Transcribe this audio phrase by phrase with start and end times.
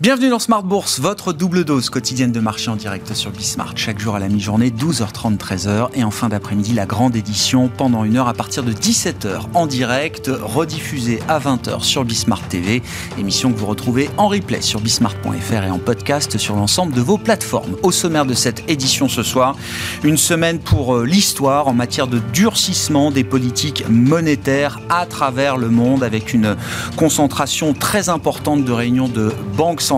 [0.00, 3.74] Bienvenue dans Smart Bourse, votre double dose quotidienne de marché en direct sur Bismart.
[3.76, 5.88] Chaque jour à la mi-journée, 12h30, 13h.
[5.92, 9.66] Et en fin d'après-midi, la grande édition pendant une heure à partir de 17h en
[9.66, 12.80] direct, rediffusée à 20h sur Bismart TV.
[13.18, 17.18] Émission que vous retrouvez en replay sur bismart.fr et en podcast sur l'ensemble de vos
[17.18, 17.76] plateformes.
[17.82, 19.54] Au sommaire de cette édition ce soir,
[20.02, 25.68] une semaine pour euh, l'histoire en matière de durcissement des politiques monétaires à travers le
[25.68, 26.56] monde avec une
[26.96, 29.89] concentration très importante de réunions de banques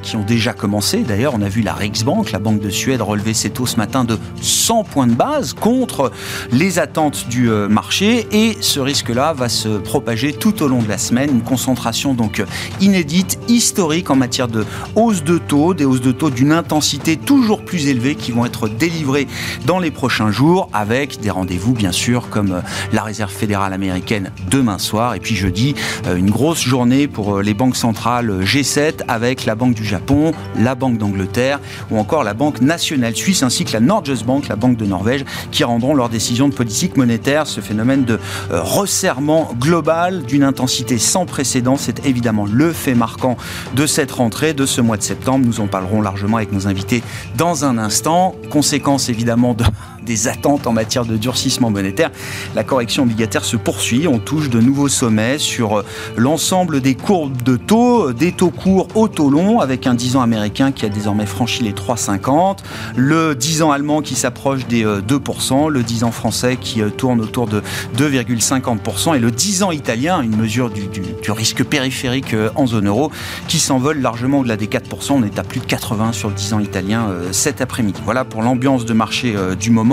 [0.00, 1.02] qui ont déjà commencé.
[1.02, 4.04] D'ailleurs, on a vu la Riksbank, la Banque de Suède, relever ses taux ce matin
[4.04, 6.12] de 100 points de base contre
[6.52, 8.28] les attentes du euh, marché.
[8.30, 11.30] Et ce risque-là va se propager tout au long de la semaine.
[11.30, 12.44] Une concentration donc
[12.80, 14.64] inédite, historique en matière de
[14.94, 18.68] hausse de taux, des hausses de taux d'une intensité toujours plus élevée qui vont être
[18.68, 19.26] délivrées
[19.66, 22.60] dans les prochains jours avec des rendez-vous bien sûr comme euh,
[22.92, 25.74] la Réserve fédérale américaine demain soir et puis jeudi
[26.06, 30.74] euh, une grosse journée pour les banques centrales G7 avec la Banque du Japon, la
[30.74, 34.76] Banque d'Angleterre ou encore la Banque nationale suisse ainsi que la Norges Bank, la Banque
[34.76, 37.46] de Norvège, qui rendront leurs décisions de politique monétaire.
[37.46, 38.18] Ce phénomène de
[38.50, 43.36] euh, resserrement global d'une intensité sans précédent, c'est évidemment le fait marquant
[43.74, 45.44] de cette rentrée, de ce mois de septembre.
[45.46, 47.02] Nous en parlerons largement avec nos invités
[47.36, 48.34] dans un instant.
[48.50, 49.64] Conséquence évidemment de
[50.04, 52.10] des attentes en matière de durcissement monétaire.
[52.54, 54.08] La correction obligataire se poursuit.
[54.08, 55.84] On touche de nouveaux sommets sur euh,
[56.16, 60.16] l'ensemble des courbes de taux, euh, des taux courts au taux long, avec un 10
[60.16, 62.58] ans américain qui a désormais franchi les 3,50,
[62.96, 67.20] le 10 ans allemand qui s'approche des 2%, euh, le 10 ans français qui tourne
[67.20, 67.62] autour de
[67.96, 73.10] 2,50% et le 10 ans italien, une mesure du, du risque périphérique en zone euro,
[73.48, 75.12] qui s'envole largement au-delà des 4%.
[75.12, 78.00] On est à plus de 80 sur le 10 ans italien cet après-midi.
[78.04, 79.89] Voilà pour l'ambiance de marché du moment.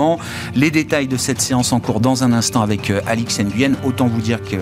[0.54, 3.72] Les détails de cette séance en cours dans un instant avec euh, Alix Nguyen.
[3.84, 4.56] Autant vous dire que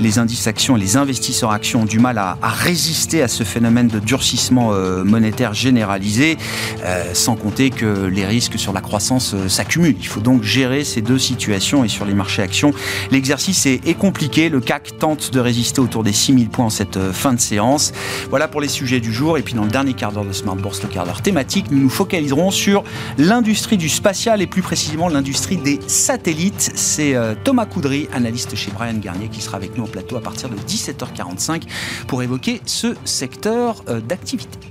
[0.00, 3.86] les indices actions et les investisseurs actions ont du mal à, résister à ce phénomène
[3.86, 6.38] de durcissement euh, monétaire généralisé,
[6.84, 9.96] euh, sans compter que les risques sur la croissance s'accumulent.
[10.00, 12.72] Il faut donc gérer ces deux situations et sur les marchés actions,
[13.12, 14.48] l'exercice est, est, compliqué.
[14.48, 17.92] Le CAC tente de résister autour des 6000 points en cette fin de séance.
[18.30, 19.38] Voilà pour les sujets du jour.
[19.38, 21.78] Et puis dans le dernier quart d'heure de Smart Bourse, le quart d'heure thématique, nous
[21.78, 22.82] nous focaliserons sur
[23.18, 26.72] l'industrie du spatial et plus précisément l'industrie des satellites.
[26.74, 30.20] C'est euh, Thomas Coudry, analyste chez Brian Garnier, qui sera avec nous au plateau à
[30.20, 31.62] partir de 17h45
[32.06, 34.69] pour évoquer ce secteur euh, d'activité.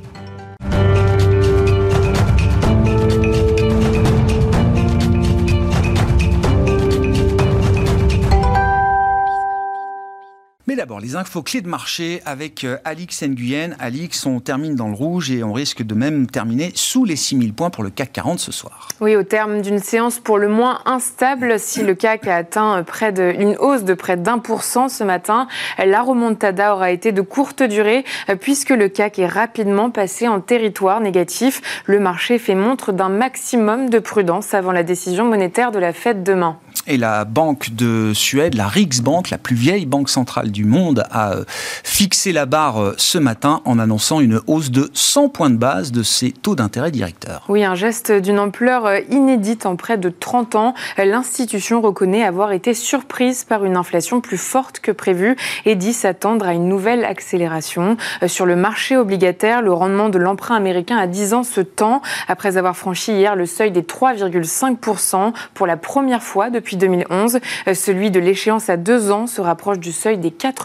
[10.89, 13.75] D'abord, les infos clés de marché avec euh, Alix Nguyen.
[13.79, 17.53] Alix, on termine dans le rouge et on risque de même terminer sous les 6000
[17.53, 18.87] points pour le CAC 40 ce soir.
[18.99, 23.11] Oui, au terme d'une séance pour le moins instable, si le CAC a atteint près
[23.11, 25.47] de, une hausse de près d'un pour cent ce matin,
[25.77, 28.03] la remontada aura été de courte durée
[28.41, 31.61] puisque le CAC est rapidement passé en territoire négatif.
[31.85, 36.23] Le marché fait montre d'un maximum de prudence avant la décision monétaire de la Fed
[36.23, 36.57] demain.
[36.87, 40.78] Et la Banque de Suède, la Riksbank, la plus vieille banque centrale du monde,
[41.11, 41.43] a euh,
[41.83, 45.91] fixé la barre euh, ce matin en annonçant une hausse de 100 points de base
[45.91, 47.43] de ses taux d'intérêt directeurs.
[47.49, 50.73] Oui, un geste d'une ampleur euh, inédite en près de 30 ans.
[50.97, 55.35] L'institution reconnaît avoir été surprise par une inflation plus forte que prévue
[55.65, 57.97] et dit s'attendre à une nouvelle accélération.
[58.27, 62.57] Sur le marché obligataire, le rendement de l'emprunt américain à 10 ans se tend après
[62.57, 67.39] avoir franchi hier le seuil des 3,5% pour la première fois depuis 2011.
[67.67, 70.58] Euh, celui de l'échéance à deux ans se rapproche du seuil des 4%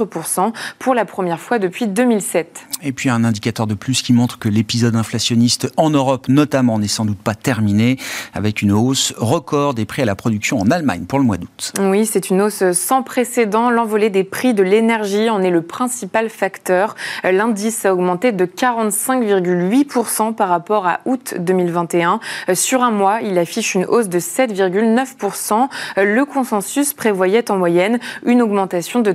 [0.79, 2.67] pour la première fois depuis 2007.
[2.83, 6.89] Et puis un indicateur de plus qui montre que l'épisode inflationniste en Europe notamment n'est
[6.89, 7.99] sans doute pas terminé
[8.33, 11.73] avec une hausse record des prix à la production en Allemagne pour le mois d'août.
[11.81, 13.71] Oui, c'est une hausse sans précédent.
[13.71, 16.95] L'envolée des prix de l'énergie en est le principal facteur.
[17.23, 22.21] L'indice a augmenté de 45,8% par rapport à août 2021.
[22.55, 28.43] Sur un mois, il affiche une hausse de 7,9% le consensus prévoyait en moyenne une
[28.43, 29.13] augmentation de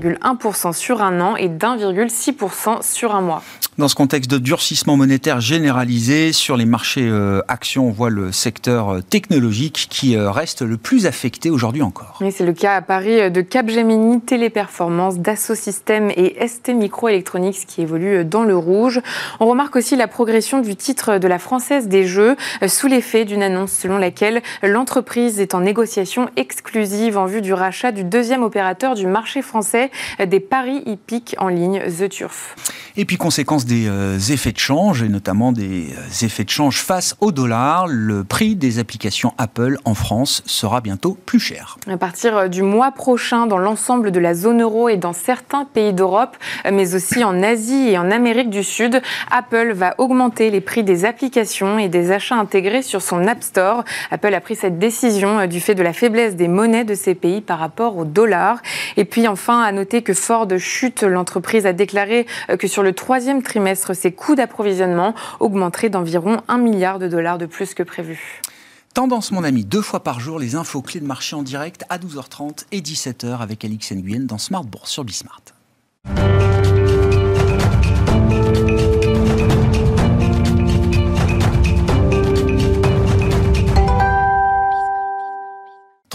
[0.00, 3.42] 37,1% sur un an et d'1,6% sur un mois.
[3.80, 8.30] Dans ce contexte de durcissement monétaire généralisé sur les marchés euh, actions, on voit le
[8.30, 12.18] secteur euh, technologique qui euh, reste le plus affecté aujourd'hui encore.
[12.20, 17.80] Oui, c'est le cas à Paris de Capgemini, Téléperformance, Dassault Systèmes et ST Microelectronics qui
[17.80, 19.00] évoluent dans le rouge.
[19.40, 22.36] On remarque aussi la progression du titre de la Française des Jeux
[22.66, 27.92] sous l'effet d'une annonce selon laquelle l'entreprise est en négociation exclusive en vue du rachat
[27.92, 29.90] du deuxième opérateur du marché français
[30.22, 32.56] des paris hippiques en ligne, The Turf.
[32.98, 36.82] Et puis conséquence des euh, effets de change, et notamment des euh, effets de change
[36.82, 41.76] face au dollar, le prix des applications Apple en France sera bientôt plus cher.
[41.88, 45.66] À partir euh, du mois prochain, dans l'ensemble de la zone euro et dans certains
[45.66, 46.36] pays d'Europe,
[46.70, 49.00] mais aussi en Asie et en Amérique du Sud,
[49.30, 53.84] Apple va augmenter les prix des applications et des achats intégrés sur son App Store.
[54.10, 57.40] Apple a pris cette décision du fait de la faiblesse des monnaies de ces pays
[57.40, 58.58] par rapport au dollar.
[58.96, 62.26] Et puis enfin, à noter que Ford chute, l'entreprise a déclaré
[62.58, 63.59] que sur le troisième trimestre,
[63.94, 68.40] ses coûts d'approvisionnement augmenteraient d'environ 1 milliard de dollars de plus que prévu.
[68.94, 71.98] Tendance, mon ami, deux fois par jour, les infos clés de marché en direct à
[71.98, 75.42] 12h30 et 17h avec Alix Nguyen dans Smart Bourse sur Bismart.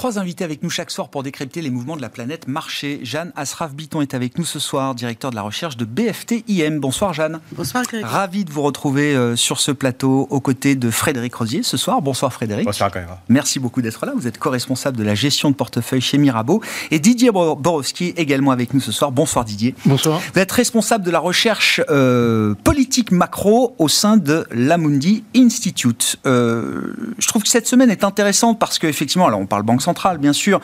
[0.05, 2.99] Trois invités avec nous chaque soir pour décrypter les mouvements de la planète marché.
[3.01, 6.79] Jeanne Asraf-Biton est avec nous ce soir, directeur de la recherche de BFT IM.
[6.79, 7.39] Bonsoir Jeanne.
[7.53, 8.13] Bonsoir Grégory.
[8.13, 12.03] Ravi de vous retrouver euh, sur ce plateau aux côtés de Frédéric Rosier ce soir.
[12.03, 12.65] Bonsoir Frédéric.
[12.65, 13.17] Bonsoir Grégory.
[13.29, 14.11] Merci beaucoup d'être là.
[14.15, 16.61] Vous êtes co-responsable de la gestion de portefeuille chez Mirabeau.
[16.91, 19.11] Et Didier Borowski également avec nous ce soir.
[19.11, 19.73] Bonsoir Didier.
[19.87, 20.21] Bonsoir.
[20.35, 26.19] Vous êtes responsable de la recherche euh, politique macro au sein de l'Amundi Institute.
[26.27, 29.94] Euh, je trouve que cette semaine est intéressante parce qu'effectivement, alors on parle banque centrale,
[30.19, 30.62] bien sûr.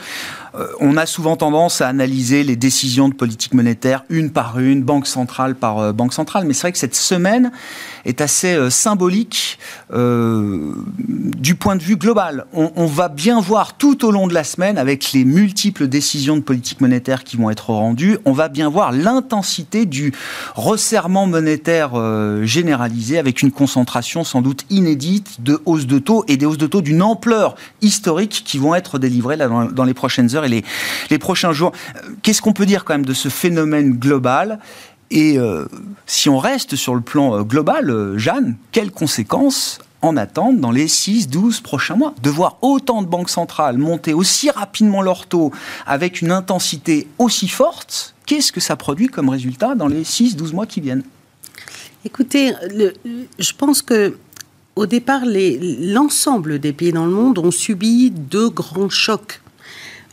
[0.56, 4.83] Euh, on a souvent tendance à analyser les décisions de politique monétaire une par une,
[4.83, 6.45] banque centrale par euh, banque centrale.
[6.45, 7.51] Mais c'est vrai que cette semaine
[8.06, 9.59] est assez euh, symbolique
[9.92, 12.45] du point de vue global.
[12.53, 16.42] On, va bien voir tout au long de la semaine, avec les multiples décisions de
[16.42, 20.13] politique monétaire qui vont être rendues, on va bien voir l'intensité du
[20.56, 21.92] resserrement monétaire
[22.44, 26.68] généralisé, avec une concentration sans doute inédite de hausses de taux et des hausses de
[26.68, 30.63] taux d'une ampleur historique qui vont être délivrées dans les prochaines heures et
[31.09, 31.71] les, prochains jours.
[32.23, 34.59] Qu'est-ce qu'on peut dire quand même de ce phénomène global?
[35.11, 35.65] Et euh,
[36.07, 40.71] si on reste sur le plan euh, global, euh, Jeanne, quelles conséquences en attendent dans
[40.71, 42.15] les 6-12 prochains mois?
[42.23, 45.51] De voir autant de banques centrales monter aussi rapidement leur taux
[45.85, 50.65] avec une intensité aussi forte, qu'est-ce que ça produit comme résultat dans les 6-12 mois
[50.65, 51.03] qui viennent?
[52.05, 52.53] Écoutez,
[53.38, 54.15] je pense que
[54.75, 59.40] au départ, l'ensemble des pays dans le monde ont subi deux grands chocs,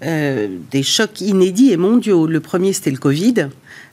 [0.04, 2.26] euh, des chocs inédits et mondiaux.
[2.26, 3.48] Le premier, c'était le Covid.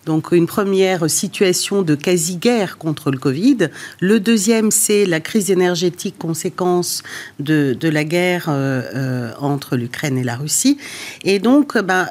[0.06, 3.70] Donc une première situation de quasi-guerre contre le Covid.
[4.00, 7.02] Le deuxième, c'est la crise énergétique conséquence
[7.40, 10.78] de, la guerre euh, euh, entre l'Ukraine et la Russie.
[11.24, 12.08] Et donc, ben,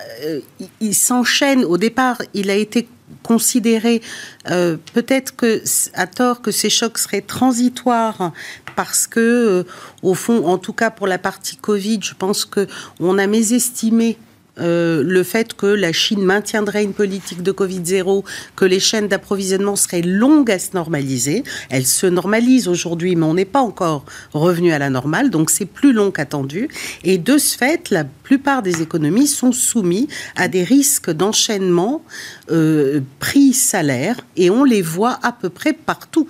[0.80, 1.64] il s'enchaîne.
[1.64, 2.88] Au départ, il a été
[3.22, 4.02] considérer
[4.50, 5.62] euh, peut-être que
[5.94, 8.32] à tort que ces chocs seraient transitoires
[8.76, 9.64] parce que euh,
[10.02, 12.66] au fond en tout cas pour la partie Covid je pense que
[13.00, 14.18] on a mésestimé
[14.60, 18.24] euh, le fait que la Chine maintiendrait une politique de Covid-0,
[18.56, 21.44] que les chaînes d'approvisionnement seraient longues à se normaliser.
[21.70, 25.66] Elles se normalisent aujourd'hui, mais on n'est pas encore revenu à la normale, donc c'est
[25.66, 26.68] plus long qu'attendu.
[27.02, 32.04] Et de ce fait, la plupart des économies sont soumises à des risques d'enchaînement
[32.50, 36.28] euh, prix-salaire, et on les voit à peu près partout.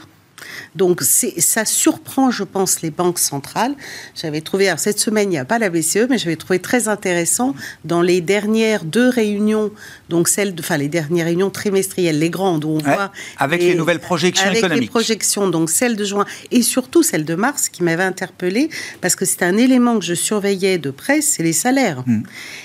[0.74, 3.74] Donc ça surprend, je pense, les banques centrales.
[4.14, 6.88] J'avais trouvé, alors cette semaine, il n'y a pas la BCE, mais j'avais trouvé très
[6.88, 7.54] intéressant
[7.84, 9.70] dans les dernières deux réunions,
[10.14, 13.10] donc celles, de, enfin les dernières réunions trimestrielles, les grandes, où on voit...
[13.36, 14.82] Avec les, nouvelles projections avec économiques.
[14.82, 18.68] les projections, donc celle de juin et surtout celle de mars, qui m'avait interpellée,
[19.00, 22.04] parce que c'est un élément que je surveillais de près, c'est les salaires.
[22.06, 22.22] Hmm.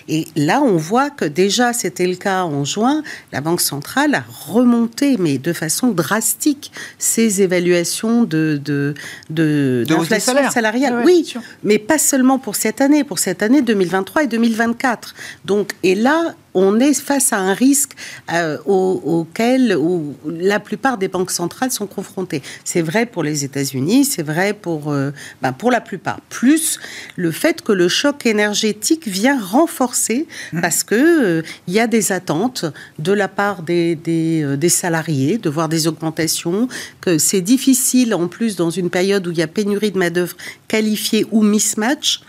[0.07, 3.01] Et là, on voit que déjà, c'était le cas en juin,
[3.31, 8.93] la Banque centrale a remonté, mais de façon drastique, ses évaluations de, de,
[9.31, 10.19] de, De
[10.51, 10.97] salariale.
[10.97, 15.15] Ouais, oui, mais pas seulement pour cette année, pour cette année 2023 et 2024.
[15.45, 17.91] Donc, et là, on est face à un risque
[18.33, 22.41] euh, au- auquel où la plupart des banques centrales sont confrontées.
[22.63, 26.19] C'est vrai pour les États-Unis, c'est vrai pour, euh, ben, pour la plupart.
[26.29, 26.79] Plus
[27.15, 30.27] le fait que le choc énergétique vient renforcer
[30.61, 32.65] parce que euh, il y a des attentes
[32.97, 36.67] de la part des, des, euh, des salariés de voir des augmentations,
[37.01, 40.35] que c'est difficile en plus dans une période où il y a pénurie de main-d'œuvre
[40.67, 42.21] qualifiée ou mismatch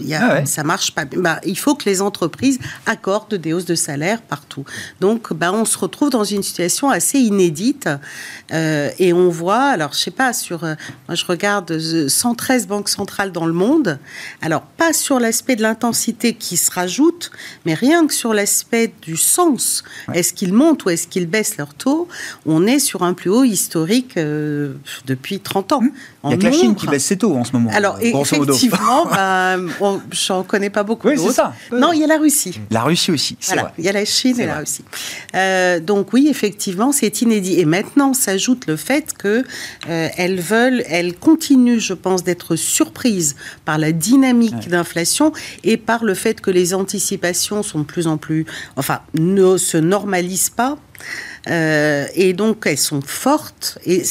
[0.00, 1.04] y a, Ça marche pas.
[1.04, 4.64] Bah, il faut que les entreprises accordent des hausses de salaire partout.
[5.00, 7.88] Donc, bah, on se retrouve dans une situation assez inédite.
[8.52, 10.74] Euh, et on voit, alors je sais pas, sur, euh,
[11.06, 11.78] moi je regarde
[12.08, 13.98] 113 banques centrales dans le monde.
[14.42, 17.30] Alors, pas sur l'aspect de l'intensité qui se rajoute,
[17.66, 19.84] mais rien que sur l'aspect du sens.
[20.14, 22.08] Est-ce qu'ils montent ou est-ce qu'ils baissent leur taux?
[22.46, 24.74] On est sur un plus haut historique euh,
[25.06, 25.82] depuis 30 ans.
[26.24, 27.70] Il y a que la Chine qui baisse ses taux en ce moment.
[27.72, 29.27] Alors, effectivement, bah,
[30.10, 31.08] je n'en connais pas beaucoup.
[31.08, 31.54] Oui, c'est ça.
[31.72, 32.60] Non, il y a la Russie.
[32.70, 33.72] La Russie aussi, c'est vrai.
[33.78, 34.84] Il y a la Chine et la Russie.
[35.34, 37.60] Euh, donc oui, effectivement, c'est inédit.
[37.60, 39.44] Et maintenant s'ajoute le fait que
[39.88, 45.32] euh, elles veulent, elles continuent, je pense, d'être surprises par la dynamique d'inflation
[45.64, 49.76] et par le fait que les anticipations sont de plus en plus, enfin, ne se
[49.76, 50.78] normalisent pas.
[51.48, 54.02] Euh, et donc, elles sont fortes et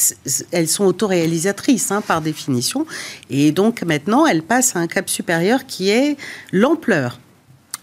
[0.52, 2.86] elles sont autoréalisatrices hein, par définition.
[3.30, 6.16] Et donc, maintenant, elles passent à un cap supérieur qui est
[6.52, 7.18] l'ampleur.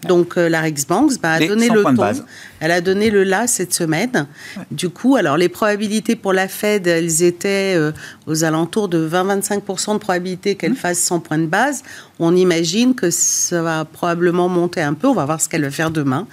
[0.06, 2.24] Donc euh, la Rexbank bah, a donné le ton,
[2.60, 4.26] elle a donné le là cette semaine.
[4.70, 7.92] Du coup, alors les probabilités pour la Fed, elles étaient euh,
[8.26, 10.76] aux alentours de 20-25% de probabilité qu'elle mmh.
[10.76, 11.82] fasse 100 points de base.
[12.18, 15.08] On imagine que ça va probablement monter un peu.
[15.08, 16.26] On va voir ce qu'elle va faire demain.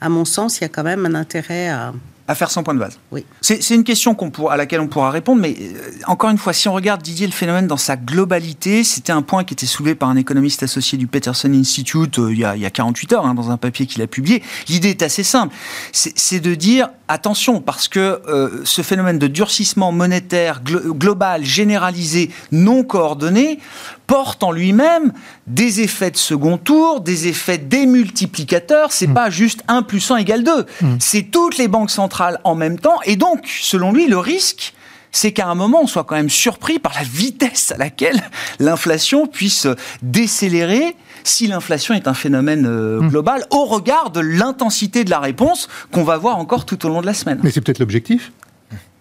[0.00, 1.92] À mon sens, il y a quand même un intérêt à,
[2.26, 2.98] à faire 100 points de base.
[3.12, 3.24] Oui.
[3.40, 4.16] C'est une question
[4.48, 7.32] à laquelle on pourra répondre, mais euh, encore une fois, si on regarde Didier le
[7.32, 11.06] phénomène dans sa globalité, c'était un point qui était soulevé par un économiste associé du
[11.06, 13.86] Peterson Institute euh, il, y a, il, y a, 48 heures, hein, dans un papier
[13.86, 14.42] qu'il a publié.
[14.68, 15.54] L'idée est assez simple,
[15.92, 22.84] c'est de dire attention, parce que euh, ce phénomène de durcissement monétaire global, généralisé, non
[22.84, 23.58] coordonné,
[24.06, 25.12] porte en lui-même
[25.46, 28.92] des effets de second tour, des effets démultiplicateurs.
[28.92, 29.14] C'est mmh.
[29.14, 30.66] pas juste 1 plus 1 égale 2.
[30.82, 30.86] Mmh.
[31.00, 32.98] C'est toutes les banques centrales en même temps.
[33.04, 34.74] Et donc, selon lui, le risque,
[35.12, 38.20] c'est qu'à un moment, on soit quand même surpris par la vitesse à laquelle
[38.58, 39.66] l'inflation puisse
[40.02, 43.08] décélérer si l'inflation est un phénomène euh, mmh.
[43.08, 47.00] global, au regard de l'intensité de la réponse qu'on va voir encore tout au long
[47.00, 47.40] de la semaine.
[47.42, 48.32] Mais c'est peut-être l'objectif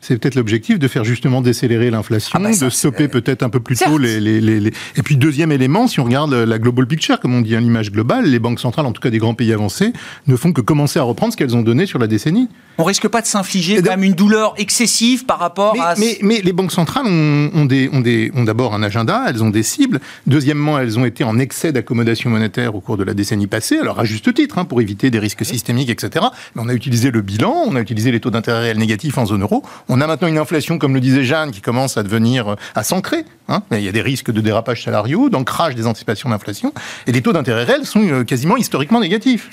[0.04, 3.62] c'est peut-être l'objectif de faire justement décélérer l'inflation, ah bah de stopper peut-être un peu
[3.62, 7.20] plus tôt les, les, les, Et puis deuxième élément, si on regarde la global picture,
[7.22, 9.94] comme on dit, l'image globale, les banques centrales, en tout cas des grands pays avancés,
[10.28, 12.50] ne font que commencer à reprendre ce qu'elles ont donné sur la décennie.
[12.78, 15.96] On risque pas de s'infliger quand même une douleur excessive par rapport à...
[15.98, 19.44] Mais, mais, les banques centrales ont, ont, des, ont, des, ont d'abord un agenda, elles
[19.44, 20.02] ont des cibles.
[20.28, 24.00] Deuxièmement, elles ont été en excès d'accommodation monétaire au cours de la décennie passée, alors
[24.00, 26.26] à juste titre, hein, pour éviter des risques systémiques, etc.
[26.56, 29.26] Mais on a utilisé le bilan, on a utilisé les taux d'intérêt réels négatifs en
[29.26, 29.64] zone euro.
[29.88, 32.84] On a maintenant une inflation comme le disait Jeanne, qui commence à devenir, euh, à
[32.84, 33.26] s'ancrer.
[33.50, 33.64] Hein.
[33.72, 36.74] Il y a des risques de dérapage salariaux, d'ancrage des anticipations d'inflation,
[37.08, 39.50] et les taux d'intérêt réels sont euh, quasiment historiquement négatifs.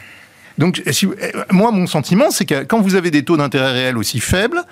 [0.58, 0.92] Donc, euh,
[1.50, 4.62] moi, mon sentiment, c'est que quand vous avez des taux d'intérêt réels aussi faibles,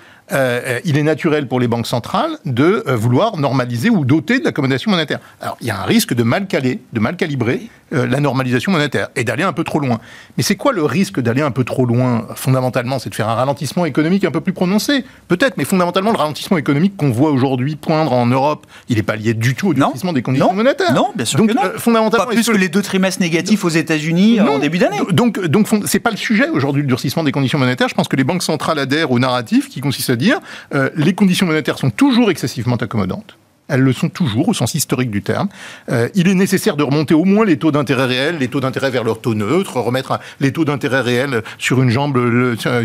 [0.85, 5.19] il est naturel pour les banques centrales de vouloir normaliser ou doter de l'accommodation monétaire.
[5.41, 8.71] Alors, il y a un risque de mal caler, de mal calibrer euh, la normalisation
[8.71, 9.99] monétaire et d'aller un peu trop loin.
[10.37, 13.33] Mais c'est quoi le risque d'aller un peu trop loin Fondamentalement, c'est de faire un
[13.33, 15.03] ralentissement économique un peu plus prononcé.
[15.27, 19.15] Peut-être, mais fondamentalement, le ralentissement économique qu'on voit aujourd'hui poindre en Europe, il n'est pas
[19.15, 20.93] lié du tout au durcissement des conditions monétaires.
[20.93, 21.63] Non, bien sûr donc, que non.
[21.63, 24.99] Euh, fondamentalement, pas plus que, les deux trimestres négatifs aux États-Unis en début d'année.
[25.09, 27.89] Donc, donc c'est pas le sujet aujourd'hui le durcissement des conditions monétaires.
[27.89, 30.39] Je pense que les banques centrales adhèrent au narratif qui consiste à dire
[30.75, 33.37] euh, les conditions monétaires sont toujours excessivement accommodantes.
[33.69, 35.47] Elles le sont toujours au sens historique du terme.
[35.89, 38.89] Euh, il est nécessaire de remonter au moins les taux d'intérêt réels, les taux d'intérêt
[38.89, 42.17] vers leur taux neutre, remettre les taux d'intérêt réels sur une jambe,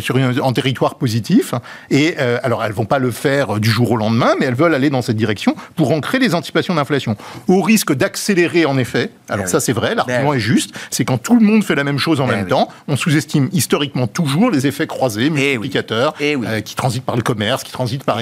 [0.00, 1.54] sur en territoire positif.
[1.90, 4.74] Et euh, alors, elles vont pas le faire du jour au lendemain, mais elles veulent
[4.74, 7.16] aller dans cette direction pour ancrer les anticipations d'inflation.
[7.48, 9.10] Au risque d'accélérer, en effet.
[9.28, 9.94] Alors eh ça, c'est vrai.
[9.94, 10.74] L'argument ben est juste.
[10.90, 13.48] C'est quand tout le monde fait la même chose en eh même temps, on sous-estime
[13.52, 18.04] historiquement toujours les effets croisés, eh multiplicateurs, euh, qui transitent par le commerce, qui transitent
[18.04, 18.18] par.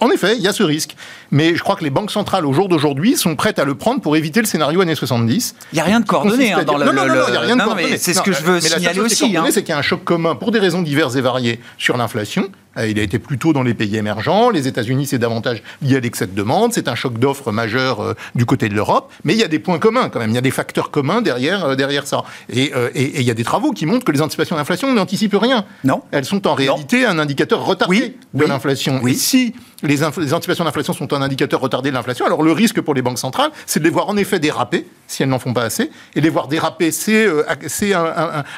[0.00, 0.96] En effet, il y a ce risque.
[1.30, 4.16] Mais je crois les banques centrales au jour d'aujourd'hui sont prêtes à le prendre pour
[4.16, 5.54] éviter le scénario années 70.
[5.72, 6.86] Il n'y a rien de coordonné hein, dans le.
[6.86, 7.98] Non, non, non, il n'y a rien de coordonné.
[7.98, 9.36] C'est ce que je veux signaler aussi.
[9.36, 9.44] Hein.
[9.50, 12.50] C'est qu'il y a un choc commun pour des raisons diverses et variées sur l'inflation
[12.86, 14.50] il a été plutôt dans les pays émergents.
[14.50, 16.72] Les États-Unis, c'est davantage lié à l'excès de demande.
[16.72, 19.12] C'est un choc d'offres majeur euh, du côté de l'Europe.
[19.24, 20.30] Mais il y a des points communs quand même.
[20.30, 22.24] Il y a des facteurs communs derrière, euh, derrière ça.
[22.52, 25.64] Et, il y a des travaux qui montrent que les anticipations d'inflation n'anticipent rien.
[25.84, 26.02] Non.
[26.10, 29.00] Elles sont en réalité un indicateur retardé de l'inflation.
[29.02, 29.12] Oui.
[29.12, 32.80] Et si les, les anticipations d'inflation sont un indicateur retardé de l'inflation, alors le risque
[32.80, 35.52] pour les banques centrales, c'est de les voir en effet déraper, si elles n'en font
[35.52, 35.90] pas assez.
[36.14, 37.26] Et les voir déraper, c'est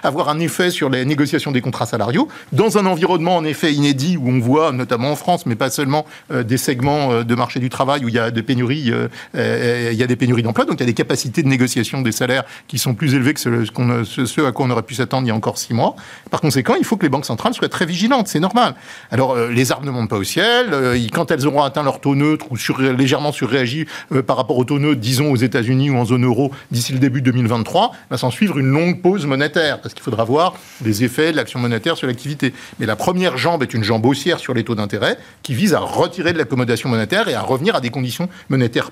[0.03, 4.12] avoir un effet sur les négociations des contrats salariaux, dans un environnement en effet inédit
[4.17, 7.61] où on voit notamment en France, mais pas seulement, euh, des segments euh, de marché
[7.61, 8.93] du travail où il y a des pénuries,
[9.35, 12.95] euh, il d'emploi, donc il y a des capacités de négociation des salaires qui sont
[12.95, 15.75] plus élevées que ce, à quoi on aurait pu s'attendre il y a encore six
[15.75, 15.95] mois.
[16.31, 18.75] Par conséquent, il faut que les banques centrales soient très vigilantes, c'est normal.
[19.11, 20.75] Alors, les arbres ne montent pas au ciel.
[21.13, 23.87] quand elles auront atteint leur taux neutre ou légèrement surréagi
[24.27, 27.23] par rapport au taux neutre, disons aux États-Unis ou en zone euro, d'ici le début
[27.23, 30.55] 2023, va s'en suivre une longue pause monétaire, parce qu'il faudra voir
[30.85, 32.53] les effets de l'action monétaire sur l'activité.
[32.79, 35.81] Mais la première jambe est une jambe haussière sur les taux d'intérêt, qui vise à
[35.81, 38.91] retirer de l'accommodation monétaire et à revenir à des conditions monétaires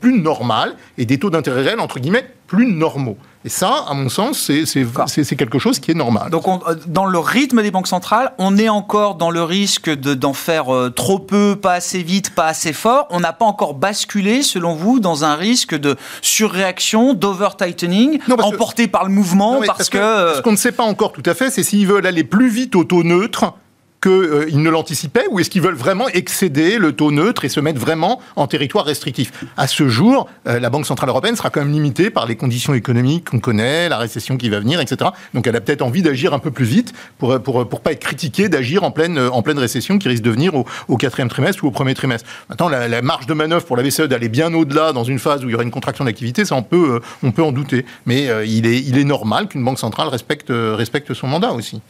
[0.00, 3.16] plus normales et des taux d'intérêt réels, entre guillemets, plus normaux.
[3.44, 6.30] Et ça, à mon sens, c'est quelque chose qui est normal.
[6.30, 10.32] Donc, euh, dans le rythme des banques centrales, on est encore dans le risque d'en
[10.32, 13.08] faire euh, trop peu, pas assez vite, pas assez fort.
[13.10, 19.04] On n'a pas encore basculé, selon vous, dans un risque de surréaction, d'over-tightening, emporté par
[19.04, 19.98] le mouvement, parce, que...
[19.98, 22.48] Euh, ce qu'on ne sait pas encore tout à fait, c'est s'ils veulent aller plus
[22.48, 23.54] vite au taux neutre
[24.02, 27.60] qu'ils euh, ne l'anticipaient ou est-ce qu'ils veulent vraiment excéder le taux neutre et se
[27.60, 29.32] mettre vraiment en territoire restrictif?
[29.56, 32.74] À ce jour, euh, la Banque Centrale Européenne sera quand même limitée par les conditions
[32.74, 35.10] économiques qu'on connaît, la récession qui va venir, etc.
[35.34, 38.00] Donc elle a peut-être envie d'agir un peu plus vite pour, pour, pour pas être
[38.00, 41.68] critiquée d'agir en pleine, en pleine récession qui risque de venir au, quatrième trimestre ou
[41.68, 42.28] au premier trimestre.
[42.48, 45.48] Maintenant, la, marge de manœuvre pour la BCE d'aller bien au-delà dans une phase où
[45.48, 47.84] il y aura une contraction d'activité, ça on peut, euh, on peut en douter.
[48.06, 51.80] Mais il, est, il est normal qu'une banque centrale respecte, respecte son mandat aussi.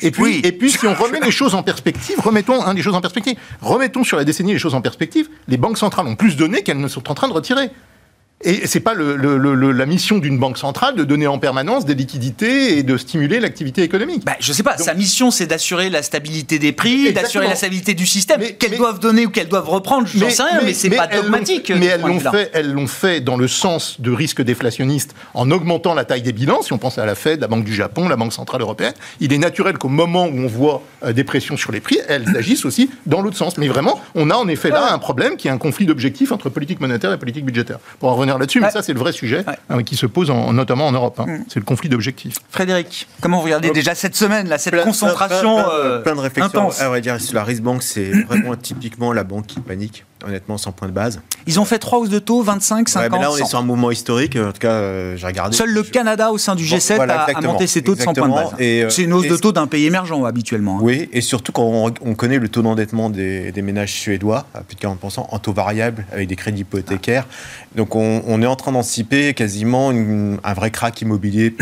[0.00, 2.94] Et puis, et puis, si on remet les choses en perspective, remettons hein, les choses
[2.94, 6.36] en perspective, remettons sur la décennie les choses en perspective, les banques centrales ont plus
[6.36, 7.70] donné qu'elles ne sont en train de retirer.
[8.44, 12.78] Et c'est pas le, la mission d'une banque centrale de donner en permanence des liquidités
[12.78, 14.24] et de stimuler l'activité économique.
[14.24, 14.76] Bah, je sais pas.
[14.76, 18.40] sa mission, c'est d'assurer la stabilité des prix, d'assurer la stabilité du système.
[18.58, 21.72] Qu'elles doivent donner ou qu'elles doivent reprendre, j'en sais rien, mais, mais c'est pas dogmatique.
[21.74, 25.94] Mais elles l'ont fait, elles l'ont fait dans le sens de risque déflationniste en augmentant
[25.94, 26.60] la taille des bilans.
[26.62, 29.32] Si on pense à la Fed, la Banque du Japon, la Banque centrale européenne, il
[29.32, 32.66] est naturel qu'au moment où on voit euh, des pressions sur les prix, elles agissent
[32.66, 33.56] aussi dans l'autre sens.
[33.56, 36.50] Mais vraiment, on a en effet là un problème qui est un conflit d'objectifs entre
[36.50, 37.78] politique monétaire et politique budgétaire.
[37.98, 40.86] Pour en revenir là-dessus, mais ça, c'est le vrai sujet hein, qui se pose notamment
[40.86, 41.20] en Europe.
[41.20, 41.26] Hein.
[41.26, 41.44] Mm.
[41.48, 42.36] C'est le conflit d'objectifs.
[42.50, 46.60] Frédéric, comment vous regardez déjà cette semaine, là, cette concentration plein, plein, de euh, réflexions.
[46.60, 46.80] Intense?
[46.80, 50.88] À vrai dire, la Bank, c'est vraiment typiquement la banque qui panique honnêtement, sans point
[50.88, 51.20] de base.
[51.46, 53.12] Ils ont fait trois hausses de taux, 25, 50.
[53.12, 54.36] mais là, on est sur un mouvement historique.
[54.36, 55.56] En tout cas, euh, j'ai regardé.
[55.56, 58.34] Seul le Canada, au sein du G7, a, monté ses taux de 100 points de
[58.34, 58.50] base.
[58.60, 60.78] Euh, c'est une hausse de taux d'un pays émergent, habituellement.
[60.78, 60.82] Hein.
[60.82, 64.80] Oui, et surtout quand on, connaît le taux d'endettement des, ménages suédois, à plus de
[64.80, 67.26] 40%, en taux variable, avec des crédits hypothécaires.
[67.74, 71.56] Donc, on, est en train d'anticiper quasiment un vrai crack immobilier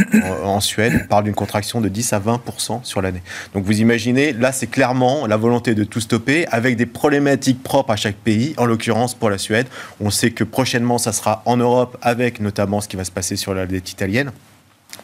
[0.45, 1.01] en, Suède.
[1.05, 3.23] On parle d'une contraction de 10 à 20% sur l'année.
[3.55, 7.93] Donc, vous imaginez, là, c'est clairement la volonté de tout stopper, avec des problématiques propres
[7.93, 9.67] à chaque pays en l'occurrence pour la Suède.
[10.01, 13.37] On sait que prochainement, ça sera en Europe, avec notamment ce qui va se passer
[13.37, 14.33] sur la dette italienne.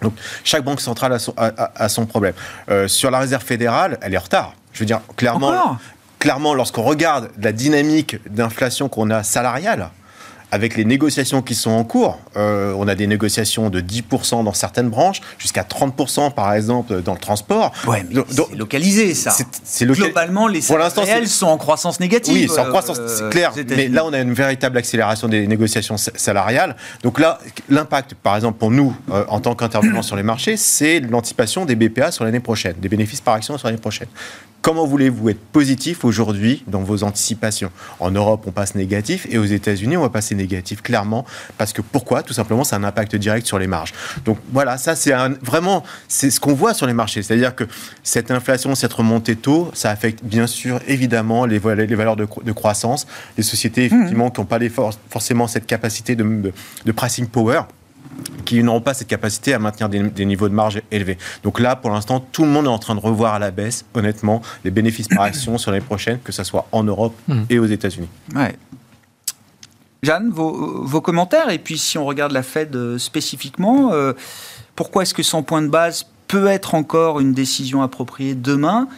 [0.02, 0.14] Donc,
[0.44, 2.34] chaque banque centrale a son, problème.
[2.68, 4.54] Euh, sur la réserve fédérale, elle est en retard.
[4.72, 5.78] Je veux dire, clairement,
[6.18, 9.90] clairement lorsqu'on regarde la dynamique d'inflation qu'on a salariale,
[10.50, 14.52] avec les négociations qui sont en cours, euh, on a des négociations de 10% dans
[14.52, 17.72] certaines branches, jusqu'à 30% par exemple dans le transport.
[17.86, 19.34] Ouais, c'est localisé ça.
[19.64, 22.34] C'est Globalement, les salaires réels sont en croissance négative.
[22.34, 23.52] Oui, c'est en croissance, c'est euh, clair.
[23.68, 26.76] Mais là, on a une véritable accélération des négociations salariales.
[27.02, 31.00] Donc là, l'impact, par exemple, pour nous, euh, en tant qu'intervenants sur les marchés, c'est
[31.00, 34.08] l'anticipation des BPA sur l'année prochaine, des bénéfices par action sur l'année prochaine.
[34.60, 37.70] Comment voulez-vous être positif aujourd'hui dans vos anticipations?
[38.00, 41.26] En Europe, on passe négatif et aux États-Unis, on va passer négatif, clairement.
[41.58, 42.22] Parce que pourquoi?
[42.22, 43.92] Tout simplement, c'est un impact direct sur les marges.
[44.24, 47.22] Donc voilà, ça, c'est vraiment c'est ce qu'on voit sur les marchés.
[47.22, 47.64] C'est-à-dire que
[48.02, 53.06] cette inflation, cette remontée tôt, ça affecte bien sûr, évidemment, les, les valeurs de, croissance.
[53.36, 54.32] Les sociétés, effectivement, mmh.
[54.32, 54.70] qui n'ont pas les
[55.10, 56.52] forcément cette capacité de,
[56.84, 57.62] de pricing power
[58.44, 61.18] qui n'auront pas cette capacité à maintenir des, niveaux de marge élevés.
[61.42, 63.84] Donc là, pour l'instant, tout le monde est en train de revoir à la baisse,
[63.94, 67.42] honnêtement, les bénéfices par action sur l'année prochaine, que ce soit en Europe hmm.
[67.50, 68.08] et aux États-Unis.
[68.34, 68.56] Ouais.
[70.02, 74.12] Jeanne, vos, commentaires, et puis si on regarde la Fed euh, spécifiquement, euh,
[74.76, 78.88] pourquoi est-ce que 100 points de base peut être encore une décision appropriée demain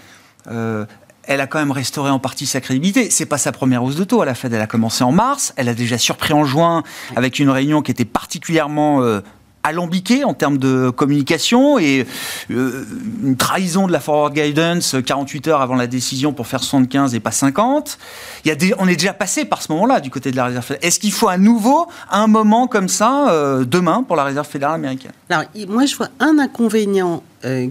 [0.49, 0.85] euh,
[1.25, 3.09] elle a quand même restauré en partie sa crédibilité.
[3.11, 4.53] C'est pas sa première hausse de taux à la Fed.
[4.53, 5.53] Elle a commencé en mars.
[5.57, 6.83] Elle a déjà surpris en juin
[7.15, 9.21] avec une réunion qui était particulièrement euh,
[9.63, 12.07] alambiquée en termes de communication et
[12.51, 12.85] euh,
[13.23, 17.21] une trahison de la forward guidance 48 heures avant la décision pour faire 75 et
[17.21, 17.99] pas 50.
[18.45, 20.65] Il y a on est déjà passé par ce moment-là du côté de la Réserve
[20.65, 20.87] fédérale.
[20.87, 24.77] Est-ce qu'il faut à nouveau un moment comme ça euh, demain pour la Réserve fédérale
[24.77, 25.13] américaine?
[25.29, 27.23] Alors, moi, je vois un inconvénient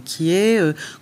[0.04, 0.60] qui est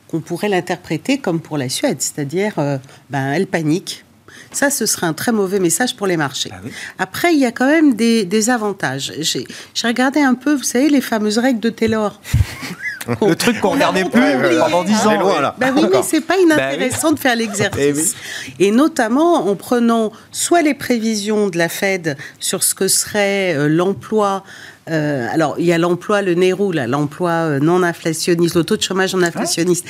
[0.07, 2.77] qu'on pourrait l'interpréter comme pour la Suède, c'est-à-dire, euh,
[3.09, 4.03] ben, elle panique.
[4.51, 6.49] Ça, ce serait un très mauvais message pour les marchés.
[6.53, 6.59] Ah
[6.99, 9.13] Après, il y a quand même des, avantages.
[9.19, 9.45] J'ai
[9.87, 12.21] regardé un peu, vous savez, les fameuses règles de Taylor.
[13.21, 14.21] le truc qu'on regardait plus
[14.59, 15.53] pendant 10 ans.
[15.57, 18.15] Ben oui, mais c'est pas inintéressant de faire l'exercice.
[18.59, 23.67] Et, notamment en prenant soit les prévisions de la Fed sur ce que serait euh,
[23.67, 24.43] l'emploi
[24.89, 28.81] euh, alors, il y a l'emploi, le NERU, l'emploi euh, non inflationniste, le taux de
[28.81, 29.85] chômage non inflationniste.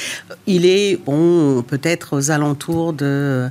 [0.48, 3.50] Il est, bon, peut-être aux alentours de,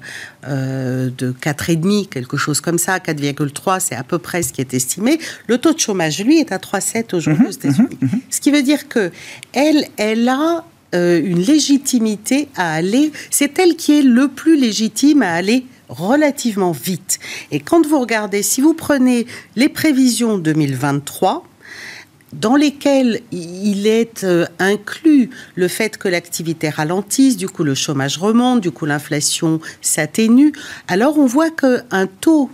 [0.48, 4.74] euh, de 4,5, quelque chose comme ça, 4,3, c'est à peu près ce qui est
[4.74, 5.18] estimé.
[5.46, 7.98] Le taux de chômage, lui, est à 3,7 aujourd'hui mhm, aux États-Unis.
[8.00, 8.20] Mhm, mhm.
[8.30, 9.10] Ce qui veut dire que
[9.52, 15.22] elle, elle a euh, une légitimité à aller, c'est elle qui est le plus légitime
[15.22, 17.18] à aller relativement vite.
[17.50, 21.46] Et quand vous regardez, si vous prenez les prévisions 2023,
[22.32, 28.18] dans lesquelles il est euh, inclus le fait que l'activité ralentisse, du coup le chômage
[28.18, 30.52] remonte, du coup l'inflation s'atténue,
[30.88, 32.50] alors on voit qu'un taux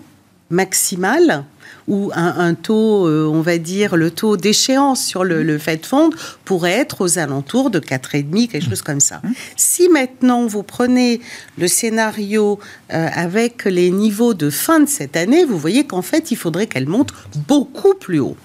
[0.51, 1.45] maximal
[1.89, 6.11] ou un, taux, euh, on va dire, le taux d'échéance sur le, le Fed Fund
[6.45, 9.21] pourrait être aux alentours de 4,5, quelque chose comme ça.
[9.57, 11.21] Si maintenant vous prenez
[11.59, 12.59] le scénario
[12.93, 16.67] euh, avec les niveaux de fin de cette année, vous voyez qu'en fait, il faudrait
[16.67, 17.13] qu'elle monte
[17.49, 18.37] beaucoup plus haut.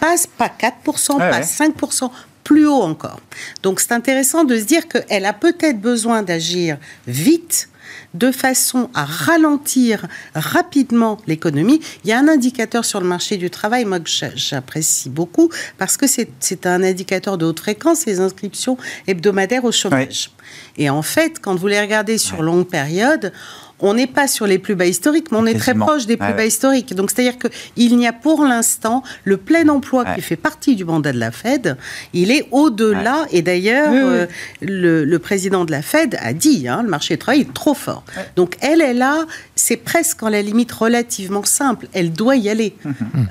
[0.00, 2.10] Pas, pas 4%, pas 5%,
[2.44, 3.20] plus haut encore.
[3.62, 7.68] Donc c'est intéressant de se dire qu'elle a peut-être besoin d'agir vite
[8.14, 11.80] de façon à ralentir rapidement l'économie.
[12.04, 15.96] Il y a un indicateur sur le marché du travail, moi que j'apprécie beaucoup, parce
[15.96, 20.30] que c'est un indicateur de haute fréquence, les inscriptions hebdomadaires au chômage.
[20.76, 23.32] Et en fait, quand vous les regardez sur longue période,
[23.80, 26.32] on n'est pas sur les plus bas historiques, mais on est très proche des plus
[26.32, 26.94] bas historiques.
[26.94, 31.12] Donc, c'est-à-dire qu'il n'y a pour l'instant le plein emploi qui fait partie du mandat
[31.12, 31.76] de la Fed,
[32.12, 33.26] il est au-delà.
[33.30, 34.26] Et d'ailleurs, euh,
[34.60, 38.04] le, président de la Fed a dit, hein, le marché du travail est trop fort.
[38.36, 41.86] Donc, elle est là, c'est presque en la limite relativement simple.
[41.92, 42.74] Elle doit y aller.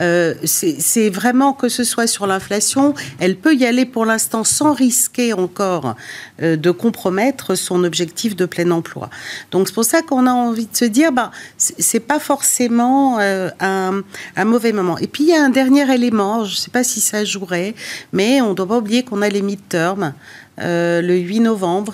[0.01, 4.73] Euh, c'est vraiment que ce soit sur l'inflation, elle peut y aller pour l'instant sans
[4.73, 5.95] risquer encore
[6.41, 7.07] euh, de compromettre
[7.56, 9.10] son objectif de plein emploi.
[9.52, 13.50] Donc, c'est pour ça qu'on a envie de se dire, bah, c'est pas forcément euh,
[13.60, 14.02] un,
[14.36, 14.98] un, mauvais moment.
[14.98, 17.76] Et puis il y a un dernier élément, je ne sais pas si ça jouerait,
[18.13, 20.13] mais on ne doit pas oublier qu'on a les mid-terms.
[20.60, 21.93] Euh, le 8 novembre.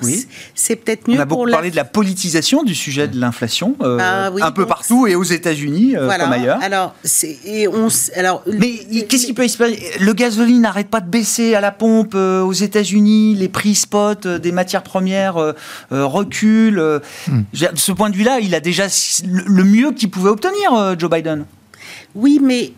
[0.55, 1.17] C'est peut-être mieux.
[1.17, 4.65] On a beaucoup parlé de la politisation du sujet de l'inflation, euh, bah un peu
[4.65, 6.59] partout et aux États-Unis euh, comme ailleurs.
[6.61, 6.95] Alors,
[7.45, 9.77] et on, alors, mais qu'est-ce qui peut espérer?
[9.99, 14.51] Le gasoline n'arrête pas de baisser à la pompe aux États-Unis, les prix spot des
[14.53, 15.53] matières premières
[15.91, 17.01] reculent.
[17.27, 17.41] Hmm.
[17.51, 18.85] De ce point de vue-là, il a déjà
[19.25, 21.45] le mieux qu'il pouvait obtenir, Joe Biden.
[22.15, 22.71] Oui, mais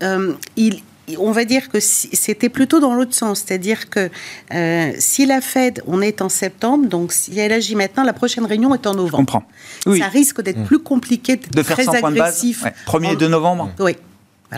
[0.56, 0.82] il
[1.19, 4.09] on va dire que c'était plutôt dans l'autre sens, c'est-à-dire que
[4.53, 8.45] euh, si la Fed, on est en septembre, donc si elle agit maintenant, la prochaine
[8.45, 9.17] réunion est en novembre.
[9.17, 9.43] comprends.
[9.85, 10.65] Ça risque d'être mmh.
[10.65, 12.59] plus compliqué, de faire très agressif.
[12.59, 13.71] De base, 1er de novembre.
[13.79, 13.95] Oui.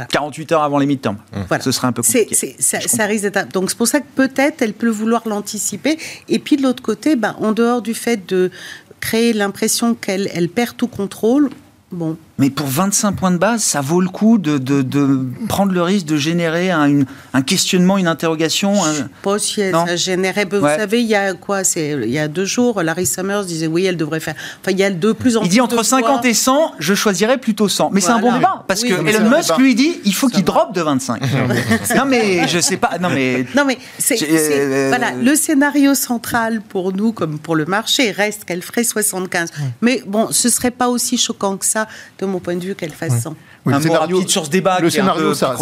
[0.10, 1.15] 48 heures avant les mi-temps.
[1.47, 1.63] Voilà.
[1.63, 2.55] Ce serait un peu compliqué.
[2.60, 3.51] ça, risque d'être.
[3.51, 5.97] Donc c'est pour ça que peut-être elle peut vouloir l'anticiper.
[6.29, 8.51] Et puis de l'autre côté, ben, en dehors du fait de
[8.99, 11.49] créer l'impression qu'elle elle perd tout contrôle,
[11.91, 15.82] bon, mais pour 25 points de base, ça vaut le coup de, de, prendre le
[15.82, 17.00] risque de générer un,
[17.34, 20.45] un questionnement, une interrogation Je ne sais pas si ça générait.
[20.45, 23.86] Vous savez, il y a quoi Il y a deux jours, Larry Summers disait oui,
[23.86, 24.36] elle devrait faire.
[24.62, 25.47] Enfin, il y a de plus en plus.
[25.47, 27.89] Il dit entre 50 et 100, je choisirais plutôt 100.
[27.91, 30.73] Mais c'est un bon débat parce que Elon Musk lui dit il faut qu'il drop
[30.73, 31.21] de 25.
[31.95, 33.00] non mais je sais pas.
[33.00, 37.65] Non mais non mais c'est euh, voilà le scénario central pour nous comme pour le
[37.65, 39.50] marché reste qu'elle ferait 75.
[39.82, 41.88] Mais bon, ce serait pas aussi choquant que ça
[42.19, 43.36] de mon point de vue, qu'elle fasse 100.
[43.66, 45.56] Oui, un scénario, sur ce débat le scénario, ça,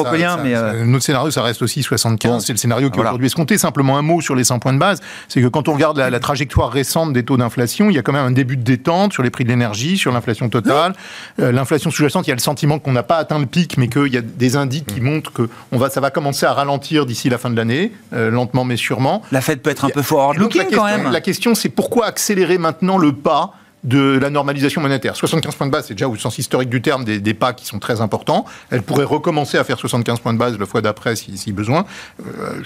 [0.44, 2.46] mais euh, notre scénario, ça reste aussi 75.
[2.46, 3.58] C'est le scénario qui est aujourd'hui escompté.
[3.58, 6.20] Simplement un mot sur les 100 points de base, c'est que quand on regarde la,
[6.20, 9.24] trajectoire récente des taux d'inflation, il y a quand même un début de détente sur
[9.24, 10.94] les prix de l'énergie, sur l'inflation totale.
[11.40, 13.88] Euh, l'inflation sous-jacente, il y a le sentiment qu'on n'a pas atteint le pic, mais
[13.88, 17.06] qu'il y a des indices qui montrent que on va, ça va commencer à ralentir
[17.06, 19.22] d'ici la fin de l'année, euh, lentement mais sûrement.
[19.32, 21.12] La Fed peut être un peu forward-looking quand même.
[21.12, 23.54] La question, c'est pourquoi accélérer maintenant le pas
[23.86, 25.16] de la normalisation monétaire.
[25.16, 27.80] 75 points de base, c'est déjà au sens historique du terme des, pas qui sont
[27.80, 28.46] très importants.
[28.72, 31.86] Elle pourrait recommencer à faire 75 points de base la fois d'après si, besoin.
[32.26, 32.62] Euh,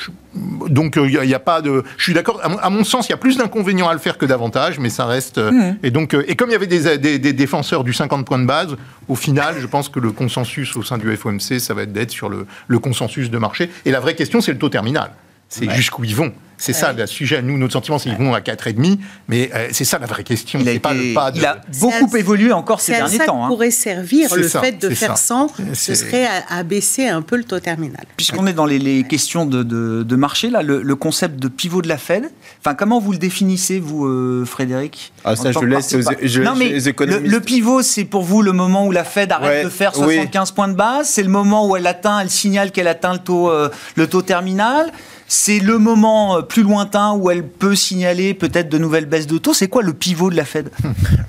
[0.69, 1.83] donc il euh, n'y a, pas de.
[1.97, 2.41] Je suis d'accord.
[2.43, 5.05] À, mon sens, il y a plus d'inconvénients à le faire que d'avantages, mais ça
[5.05, 5.37] reste.
[5.37, 5.77] Euh, mmh.
[5.83, 8.75] Et donc et comme il y avait des, des, défenseurs du 50 points de base,
[9.07, 12.11] au final, je pense que le consensus au sein du FOMC, ça va être d'être
[12.11, 13.69] sur le, le consensus de marché.
[13.85, 15.11] Et la vraie question, c'est le taux terminal.
[15.49, 16.31] C'est jusqu'où ils vont.
[16.59, 17.41] C'est ça le sujet.
[17.41, 20.59] Nous, notre sentiment, c'est qu'ils vont à 4,5, mais euh, c'est ça la vraie question.
[20.59, 23.39] Il, a, pas, pas il a beaucoup évolué encore ces derniers temps.
[23.39, 23.47] Ça hein.
[23.47, 27.59] pourrait servir le fait de faire 100, ce serait à, baisser un peu le taux
[27.59, 28.03] terminal.
[28.17, 31.97] Puisqu'on est dans les, questions de, de, marché, là, le, concept de pivot de la
[31.97, 32.25] Fed,
[32.59, 35.13] enfin, comment vous le définissez, vous, euh, Frédéric?
[35.23, 37.31] Ah, ça, je laisse aux, je, non, mais économistes.
[37.31, 40.67] Le, pivot, c'est pour vous le moment où la Fed arrête de faire 75 points
[40.67, 43.69] de base, c'est le moment où elle atteint, elle signale qu'elle atteint le taux, euh,
[43.95, 44.91] le taux terminal.
[45.29, 49.37] C'est le moment euh, plus lointain où elle peut signaler peut-être de nouvelles baisses de
[49.37, 49.53] taux.
[49.53, 50.69] C'est quoi le pivot de la Fed?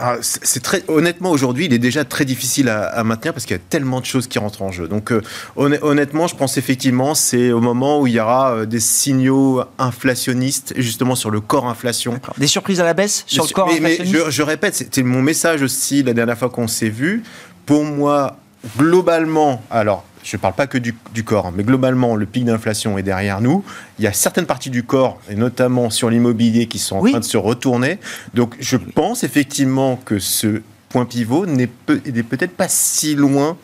[0.02, 3.58] Ah, C'est très honnêtement aujourd'hui, il est déjà très difficile à, maintenir parce qu'il y
[3.58, 4.88] a tellement de choses qui rentrent en jeu.
[4.88, 5.20] Donc euh,
[5.56, 10.72] honnêtement, je pense effectivement c'est au moment où il y aura euh, des signaux inflationnistes
[10.78, 12.18] justement sur le corps inflation.
[12.38, 14.26] Des surprises à la baisse sur le corps inflationniste?
[14.26, 17.22] je, je répète, c'était mon message aussi la dernière fois qu'on s'est vu.
[17.66, 18.38] Pour moi,
[18.78, 22.98] globalement, alors je ne parle pas que du, corps, hein, mais globalement, le pic d'inflation
[22.98, 23.64] est derrière nous.
[23.98, 27.20] Il y a certaines parties du corps, et notamment sur l'immobilier, qui sont en train
[27.20, 27.98] de se retourner.
[28.34, 33.56] Donc, je pense effectivement que ce point pivot n'est peut-être pas si loin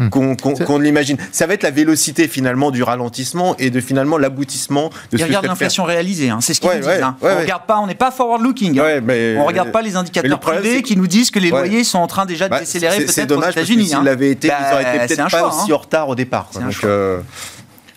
[0.00, 0.10] Hmm.
[0.10, 1.16] qu'on l'imagine.
[1.32, 5.46] Ça va être la vélocité finalement du ralentissement et de finalement l'aboutissement de ce regarde
[5.46, 7.02] l'inflation réalisée, hein, c'est ce qu'ils nous disent.
[7.02, 7.16] Hein.
[7.20, 8.78] on regarde pas, on n'est pas forward looking.
[8.78, 9.02] Hein.
[9.38, 12.26] on regarde pas les indicateurs privés qui nous disent que les loyers sont en train
[12.26, 13.88] déjà de bah, décélérer peut-être aux États-Unis.
[13.88, 16.48] S'ils l'avaient été, ils auraient bah, été peut-être pas aussi en retard au départ.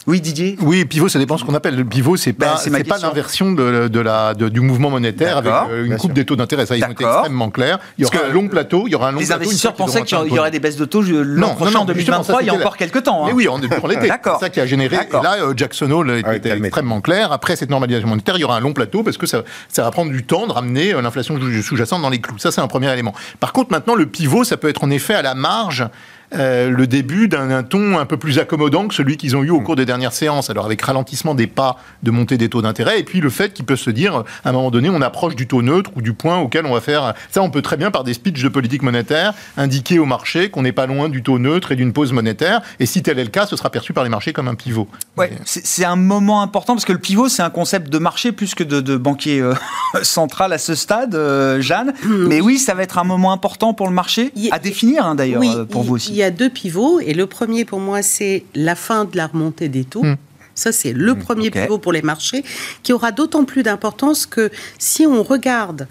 [0.08, 1.76] Oui, Didier Oui, pivot, ça dépend de ce qu'on appelle.
[1.76, 5.86] Le pivot, c'est ben, pas, pas l'inversion de, de, la, du mouvement monétaire avec euh,
[5.86, 6.66] une coupe des taux d'intérêt.
[6.66, 7.80] Ça, ils ont été extrêmement clairs.
[7.98, 8.84] Il y aura un long plateau.
[8.88, 11.02] Il y aura un long les investisseurs pensaient qu'il y aurait des baisses de taux
[11.02, 13.24] l'an prochain, en 2023, il y a encore quelques temps.
[13.24, 13.28] Hein.
[13.28, 14.10] Mais oui, on est pour l'été.
[14.24, 14.96] C'est ça qui a généré.
[14.96, 17.32] Et là, euh, Jackson Hole ah était extrêmement clair.
[17.32, 19.92] Après cette normalisation monétaire, il y aura un long plateau parce que ça, ça va
[19.92, 22.38] prendre du temps de ramener euh, l'inflation sous-jacente dans les clous.
[22.38, 23.14] Ça, c'est un premier élément.
[23.40, 25.86] Par contre, maintenant, le pivot, ça peut être en effet à la marge
[26.34, 29.60] euh, le début d'un ton un peu plus accommodant que celui qu'ils ont eu au
[29.60, 30.50] cours des dernières séances.
[30.50, 33.66] Alors avec ralentissement des pas de montée des taux d'intérêt, et puis le fait qu'ils
[33.66, 36.40] peuvent se dire, à un moment donné, on approche du taux neutre ou du point
[36.40, 37.14] auquel on va faire...
[37.32, 40.62] Ça, on peut très bien, par des speeches de politique monétaire, indiquer au marché qu'on
[40.62, 43.30] n'est pas loin du taux neutre et d'une pause monétaire, et si tel est le
[43.30, 44.88] cas, ce sera perçu par les marchés comme un pivot.
[45.18, 48.56] Ouais, c'est un moment important, parce que le pivot, c'est un concept de marché plus
[48.56, 49.54] que de, banquier euh,
[50.04, 51.94] central à ce stade, euh, Jeanne.
[52.06, 55.68] Mais oui, ça va être un moment important pour le marché, à définir hein, d'ailleurs,
[55.68, 57.00] pour vous aussi y a deux pivots.
[57.00, 60.04] Et le premier, pour moi, c'est la fin de la remontée des taux.
[60.04, 60.18] Hmm.
[60.54, 62.44] Ça, c'est le hmm, premier pivot pour les marchés,
[62.84, 65.88] qui aura d'autant plus d'importance que si on regarde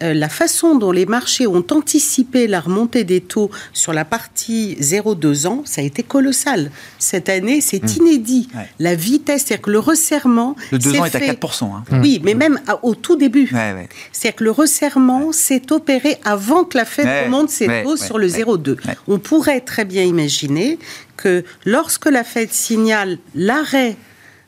[0.00, 5.46] la façon dont les marchés ont anticipé la remontée des taux sur la partie 0-2
[5.46, 6.70] ans, ça a été colossal.
[6.98, 8.02] Cette année, c'est hmm.
[8.02, 8.48] inédit.
[8.78, 10.56] La vitesse, c'est-à-dire que le resserrement.
[10.72, 11.64] Le 2 ans est à 4%.
[11.64, 11.84] Hein.
[12.02, 13.50] Oui, mais même au tout début.
[14.12, 18.28] C'est-à-dire que le resserrement s'est opéré avant que la Fed remonte ses taux sur le
[18.28, 18.76] 0,2.
[19.08, 20.78] On pourrait très bien imaginer
[21.16, 23.96] que lorsque la Fed signale l'arrêt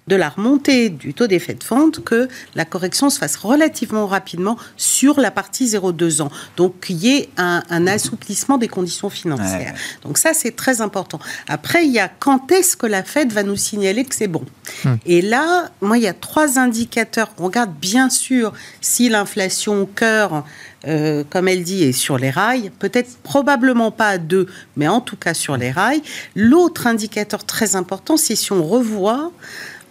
[0.07, 4.57] de la remontée du taux d'effet de fonte que la correction se fasse relativement rapidement
[4.77, 6.31] sur la partie 0,2 ans.
[6.57, 9.75] Donc, qu'il y ait un, assouplissement des conditions financières.
[10.03, 11.19] Donc, ça, c'est très important.
[11.49, 14.45] Après, il y a quand est-ce que la Fed va nous signaler que c'est bon?
[14.85, 14.95] Hmm.
[15.07, 17.31] Et là, moi, il y a trois indicateurs.
[17.38, 20.45] On regarde bien sûr si l'inflation au cœur
[20.87, 22.71] euh, comme elle dit, est sur les rails.
[22.79, 26.03] Peut-être probablement pas à deux, mais en tout cas sur les rails.
[26.37, 29.33] L'autre indicateur très important, c'est si on revoit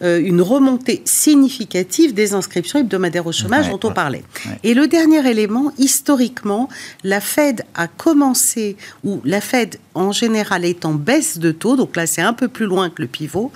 [0.01, 4.23] euh, une remontée significative des inscriptions hebdomadaires au chômage dont on parlait.
[4.63, 6.67] Et le dernier élément, historiquement,
[7.03, 11.95] la Fed a commencé, ou la Fed en général est en baisse de taux, donc
[11.95, 13.51] là c'est un peu plus loin que le pivot,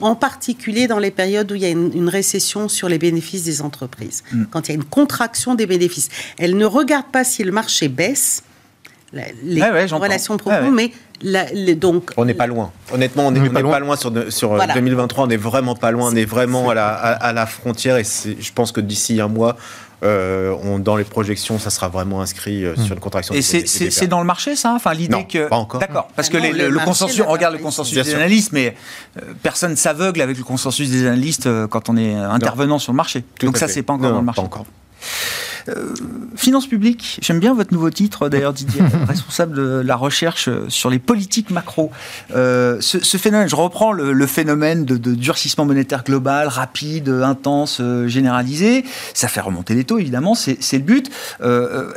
[0.00, 3.62] en particulier dans les périodes où il y a une, récession sur les bénéfices des
[3.62, 4.44] entreprises, mm.
[4.50, 6.08] quand il y a une contraction des bénéfices.
[6.38, 8.42] Elle ne regarde pas si le marché baisse,
[9.12, 10.92] les relations profondes, mais
[11.76, 12.70] donc, on n'est pas loin.
[12.92, 15.24] Honnêtement, on n'est pas, loin sur, sur 2023.
[15.24, 16.10] On n'est vraiment pas loin.
[16.12, 17.96] On est vraiment à la, à, la, frontière.
[17.96, 19.56] Et je pense que d'ici un mois,
[20.04, 23.34] euh, on, dans les projections, ça sera vraiment inscrit euh, sur une contraction.
[23.34, 25.48] Et c'est dans le marché, ça Enfin, l'idée que.
[25.48, 25.80] Pas encore.
[25.80, 26.08] D'accord.
[26.14, 28.76] Parce que le, consensus, on regarde le consensus des analystes, mais
[29.16, 33.24] euh, personne s'aveugle avec le consensus des analystes quand on est intervenant sur le marché.
[33.40, 34.40] Donc ça, c'est pas encore dans le marché.
[34.40, 34.66] Pas encore.
[35.68, 35.94] Euh,
[36.36, 40.98] finances publiques, j'aime bien votre nouveau titre d'ailleurs Didier, responsable de la recherche sur les
[40.98, 41.90] politiques macro.
[42.34, 48.84] Euh, ce, phénomène, je reprends le, phénomène de, durcissement monétaire global, rapide, intense, euh, généralisé,
[49.14, 51.10] ça fait remonter les taux évidemment, c'est le but.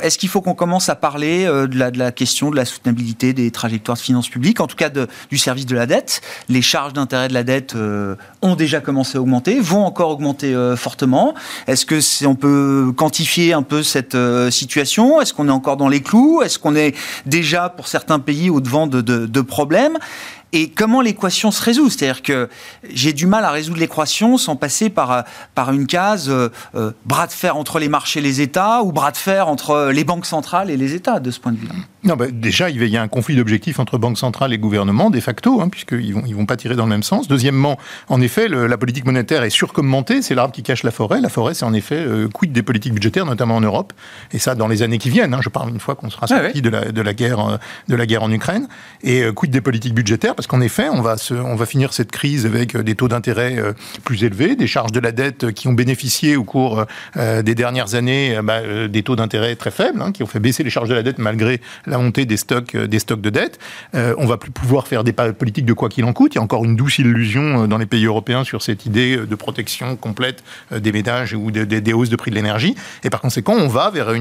[0.00, 3.32] Est-ce qu'il faut qu'on commence à parler de la, de, la, question de la soutenabilité
[3.32, 6.20] des trajectoires de finances publiques, en tout cas de, du service de la dette?
[6.48, 7.74] Les charges d'intérêt de la dette
[8.42, 11.34] ont déjà commencé à augmenter, vont encore augmenter fortement.
[11.66, 15.20] Est-ce que c'est on peut quantifier un peu cette euh, situation?
[15.20, 16.42] Est-ce qu'on est encore dans les clous?
[16.42, 16.94] Est-ce qu'on est
[17.26, 19.98] déjà, pour certains pays, au-devant de, de problèmes?
[20.52, 21.90] Et comment l'équation se résout?
[21.90, 22.48] C'est-à-dire que
[22.92, 27.26] j'ai du mal à résoudre l'équation sans passer par, par une case euh, euh, bras
[27.26, 30.26] de fer entre les marchés et les États ou bras de fer entre les banques
[30.26, 31.74] centrales et les États de ce point de vue-là.
[32.04, 35.20] Non, bah, déjà, il y a un conflit d'objectifs entre banques centrales et gouvernement, de
[35.20, 37.28] facto, hein, puisqu'ils vont, ils vont pas tirer dans le même sens.
[37.28, 41.20] Deuxièmement, en effet, la politique monétaire est surcommentée, c'est l'arbre qui cache la forêt.
[41.20, 43.92] La forêt, c'est en effet euh, quid des politiques budgétaires, notamment en Europe,
[44.32, 45.32] et ça dans les années qui viennent.
[45.32, 48.06] Hein, je parle une fois qu'on sera sorti de, la, de, la guerre, de la
[48.06, 48.68] guerre en Ukraine,
[49.02, 50.34] et quid des politiques budgétaires?
[50.42, 53.58] Parce qu'en effet, on va, finir cette crise avec des taux d'intérêt
[54.02, 58.40] plus élevés, des charges de la dette qui ont bénéficié au cours des dernières années
[58.42, 61.04] bah, des taux d'intérêt très faibles, hein, qui ont fait baisser les charges de la
[61.04, 63.60] dette malgré la montée des stocks, de dette.
[63.94, 66.34] on va plus pouvoir faire des politiques de quoi qu'il en coûte.
[66.34, 69.34] Il y a encore une douce illusion dans les pays européens sur cette idée de
[69.36, 72.74] protection complète des ménages ou des hausses de prix de l'énergie.
[73.04, 74.12] Et par conséquent, on va vers,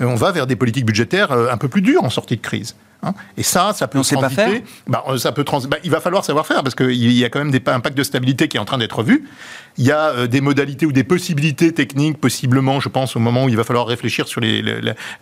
[0.00, 2.74] on va vers des politiques budgétaires un peu plus dures en sortie de crise.
[3.02, 3.14] Hein.
[3.36, 4.50] et ça, ça peut on pas faire.
[4.88, 7.28] Bah, euh, ça peut trans bah, il va falloir savoir faire parce qu'il y a
[7.28, 9.28] quand même des, un pacte de stabilité qui est en train d'être vu.
[9.76, 13.44] Il y a euh, des modalités ou des possibilités techniques, possiblement, je pense, au moment
[13.44, 14.40] où il va falloir réfléchir sur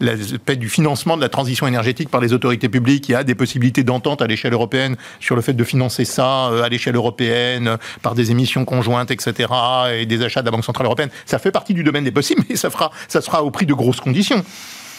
[0.00, 3.10] l'aspect du financement de la transition énergétique par les autorités publiques.
[3.10, 6.48] Il y a des possibilités d'entente à l'échelle européenne sur le fait de financer ça
[6.48, 9.52] euh, à l'échelle européenne par des émissions conjointes, etc.,
[9.92, 11.10] et des achats de la Banque centrale européenne.
[11.26, 13.74] Ça fait partie du domaine des possibles, mais ça fera, ça sera au prix de
[13.74, 14.42] grosses conditions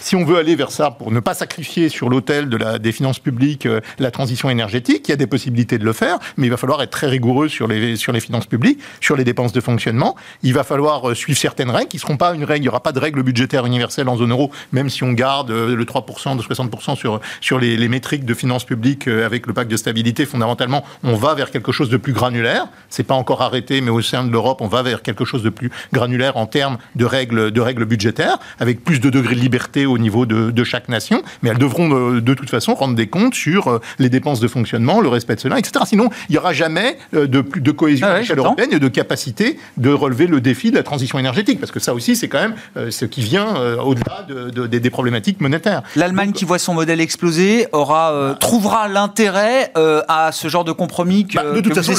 [0.02, 2.92] si on veut aller vers ça pour ne pas sacrifier sur l'autel de la, des
[2.92, 6.48] finances publiques euh, la transition énergétique, il y a des possibilités de le faire, mais
[6.48, 10.16] il va falloir être très rigoureux sur les, finances publiques, sur les dépenses de fonctionnement.
[10.44, 12.70] Il va falloir euh, suivre certaines règles qui ne seront pas une règle, il n'y
[12.70, 15.86] aura pas de règle budgétaire universelle en zone euro, même si on garde euh, le
[15.86, 16.96] 3% de 60%
[17.42, 20.26] sur, les, métriques de finances publiques avec le pacte de stabilité.
[20.26, 22.68] Fondamentalement, on va vers quelque chose de plus granulaire.
[22.90, 25.50] C'est pas encore arrêté, mais au sein de l'Europe, on va vers quelque chose de
[25.50, 29.87] plus granulaire en termes de règles, de règles budgétaires, avec plus de degrés de liberté
[29.88, 33.36] au niveau de, chaque nation, mais elles devront euh, de, toute façon rendre des comptes
[33.36, 35.86] sur euh, les dépenses de fonctionnement, le respect de cela, etc.
[35.88, 38.88] Sinon, il n'y aura jamais euh, de, de cohésion ah à l'échelle européenne et de
[38.88, 42.40] capacité de relever le défi de la transition énergétique, parce que ça aussi, c'est quand
[42.40, 42.56] même
[42.90, 44.26] ce qui vient au-delà
[44.68, 45.84] des problématiques monétaires.
[45.96, 51.36] L'Allemagne qui voit son modèle exploser aura, trouvera l'intérêt à ce genre de compromis que,
[51.36, 51.94] bah, de toute façon,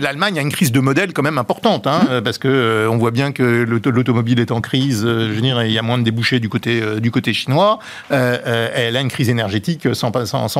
[0.00, 2.20] L'Allemagne, a une crise de modèle quand même importante, hein, mmh.
[2.22, 5.02] parce que on voit bien que l'automobile est en crise.
[5.02, 6.67] je veux dire, il y a moins de débouchés du côté
[7.00, 7.78] du côté chinois,
[8.10, 10.10] euh, euh, elle a une crise énergétique sans,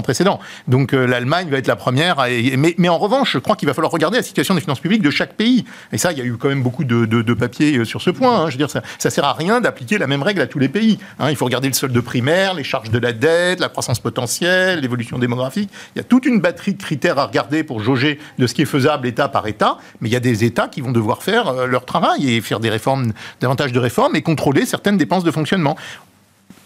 [0.03, 0.41] précédent.
[0.67, 2.19] Donc euh, l'Allemagne va être la première.
[2.19, 5.03] À, mais, en revanche, je crois qu'il va falloir regarder la situation des finances publiques
[5.03, 5.65] de chaque pays.
[5.93, 8.41] Et ça, il y a eu quand même beaucoup de, de, papiers sur ce point.
[8.41, 8.47] Hein.
[8.47, 10.69] Je veux dire, ça, ça sert à rien d'appliquer la même règle à tous les
[10.69, 10.99] pays.
[11.19, 11.31] Hein.
[11.31, 15.19] Il faut regarder le solde primaire, les charges de la dette, la croissance potentielle, l'évolution
[15.19, 15.71] démographique.
[15.95, 18.63] Il y a toute une batterie de critères à regarder pour jauger de ce qui
[18.63, 19.79] est faisable État par État.
[20.01, 22.71] Mais il y a des États qui vont devoir faire leur travail et faire des
[22.71, 25.77] réformes, davantage de réformes et contrôler certaines dépenses de fonctionnement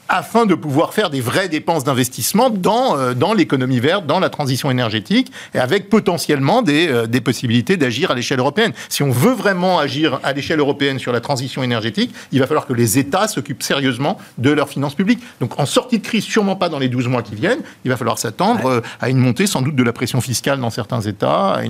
[0.09, 4.29] afin de pouvoir faire des vraies dépenses d'investissement dans, euh, dans l'économie verte, dans la
[4.29, 8.73] transition énergétique, et avec potentiellement des, euh, des possibilités d'agir à l'échelle européenne.
[8.89, 12.67] Si on veut vraiment agir à l'échelle européenne sur la transition énergétique, il va falloir
[12.67, 15.21] que les États s'occupent sérieusement de leurs finances publiques.
[15.41, 17.97] Donc en sortie de crise, sûrement pas dans les 12 mois qui viennent, il va
[17.97, 21.61] falloir s'attendre euh, à une montée sans doute de la pression fiscale dans certains États.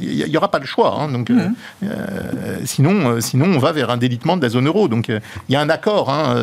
[0.00, 0.98] Il n'y aura pas le choix.
[0.98, 1.08] Hein.
[1.08, 1.54] donc, mmh.
[2.64, 4.88] sinon, sinon, on va vers un délitement de la zone euro.
[4.88, 5.20] Donc il
[5.52, 6.34] y a un accord hein,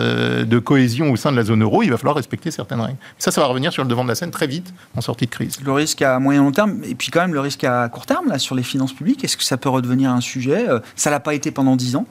[0.46, 2.98] de cohésion au sein de la zone euro, il va falloir respecter certaines règles.
[3.18, 5.32] Ça, ça va revenir sur le devant de la scène très vite en sortie de
[5.32, 5.60] crise.
[5.64, 8.28] Le risque à moyen long terme, et puis quand même le risque à court terme,
[8.28, 10.70] là, sur les finances publiques, est-ce que ça peut redevenir un sujet?
[10.70, 12.06] Euh, Ça l'a pas été pendant dix ans.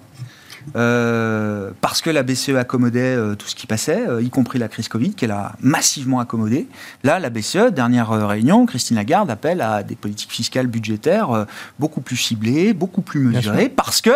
[0.76, 4.88] Euh, parce que la BCE accommodait euh, tout ce qui passait, y compris la crise
[4.88, 6.66] Covid, qu'elle a massivement accommodé.
[7.04, 11.46] Là, la BCE, dernière réunion, Christine Lagarde appelle à des politiques fiscales budgétaires
[11.78, 14.10] beaucoup plus ciblées, beaucoup plus mesurées, parce que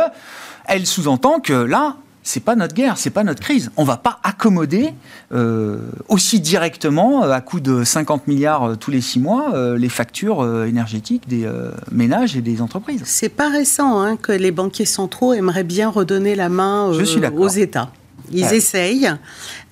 [0.66, 3.70] elle sous-entend que là, c'est pas notre guerre, c'est pas notre crise.
[3.76, 4.94] On va pas accommoder
[5.32, 9.88] euh, aussi directement, euh, à coût de 50 milliards euh, tous les six mois, les
[9.88, 11.48] factures énergétiques des
[11.90, 13.02] ménages et des entreprises.
[13.04, 17.90] C'est pas récent hein, que les banquiers centraux aimeraient bien redonner la main aux États.
[18.30, 19.12] Ils essayent.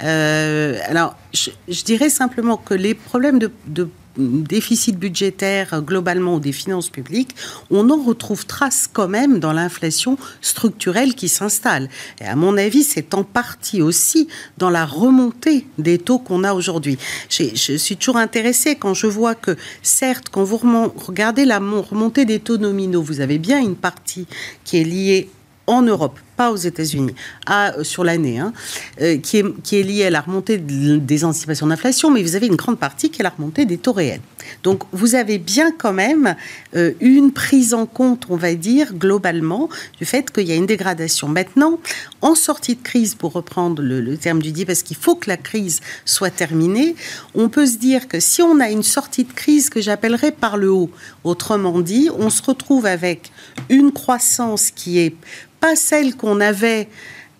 [0.00, 7.34] alors, je, dirais simplement que les problèmes de, de déficit budgétaire globalement des finances publiques,
[7.70, 11.88] on en retrouve trace quand même dans l'inflation structurelle qui s'installe.
[12.20, 16.54] Et à mon avis, c'est en partie aussi dans la remontée des taux qu'on a
[16.54, 16.98] aujourd'hui.
[17.28, 20.58] Je suis toujours intéressée quand je vois que, certes, quand vous
[20.96, 24.26] regardez la remontée des taux nominaux, vous avez bien une partie
[24.64, 25.28] qui est liée
[25.70, 27.14] en Europe, pas aux États-Unis,
[27.48, 28.52] euh, sur l'année, hein,
[29.00, 32.48] euh, qui, est, qui est liée à la remontée des anticipations d'inflation, mais vous avez
[32.48, 34.20] une grande partie qui est la remontée des taux réels.
[34.62, 36.36] Donc vous avez bien quand même
[36.76, 40.66] euh, une prise en compte, on va dire, globalement, du fait qu'il y a une
[40.66, 41.28] dégradation.
[41.28, 41.78] Maintenant,
[42.20, 45.36] en sortie de crise, pour reprendre le, terme du dit, parce qu'il faut que la
[45.36, 46.94] crise soit terminée,
[47.34, 50.56] on peut se dire que si on a une sortie de crise que j'appellerais par
[50.56, 50.90] le haut,
[51.24, 53.30] autrement dit, on se retrouve avec
[53.68, 55.14] une croissance qui est
[55.60, 56.88] pas celle qu'on avait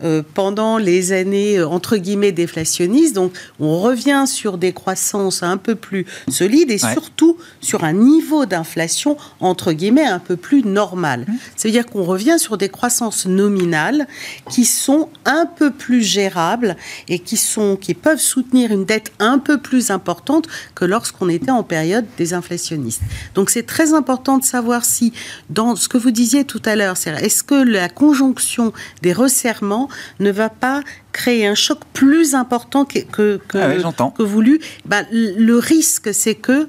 [0.02, 3.14] euh, pendant les années euh, entre guillemets déflationnistes.
[3.14, 8.46] Donc on revient sur des croissances un peu plus solides et surtout sur un niveau
[8.46, 11.26] d'inflation entre guillemets un peu plus normal.
[11.28, 11.32] Mmh.
[11.56, 14.06] C'est-à-dire qu'on revient sur des croissances nominales
[14.50, 16.76] qui sont un peu plus gérables
[17.08, 21.50] et qui sont qui peuvent soutenir une dette un peu plus importante que lorsqu'on était
[21.50, 23.02] en période désinflationniste.
[23.34, 25.12] Donc c'est très important de savoir si
[25.50, 29.89] dans ce que vous disiez tout à l'heure, c'est est-ce que la conjonction des resserrements
[30.18, 35.58] ne va pas créer un choc plus important que, que, ah que voulu bah, Le
[35.58, 36.68] risque, c'est que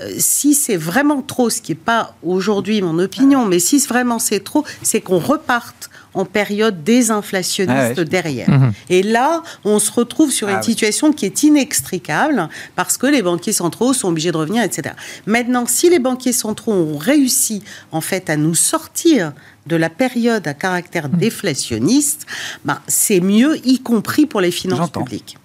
[0.00, 4.18] euh, si c'est vraiment trop, ce qui n'est pas aujourd'hui mon opinion, mais si vraiment
[4.18, 8.48] c'est trop, c'est qu'on reparte en période désinflationniste ah derrière.
[8.48, 8.72] Mhm.
[8.88, 13.22] Et là, on se retrouve sur une ah situation qui est inextricable parce que les
[13.22, 14.94] banquiers centraux sont obligés de revenir, etc.
[15.26, 19.32] Maintenant, si les banquiers centraux ont réussi en fait à nous sortir
[19.66, 21.18] de la période à caractère mhm.
[21.18, 22.26] déflationniste,
[22.64, 25.38] ben, c'est mieux, y compris pour les finances publiques.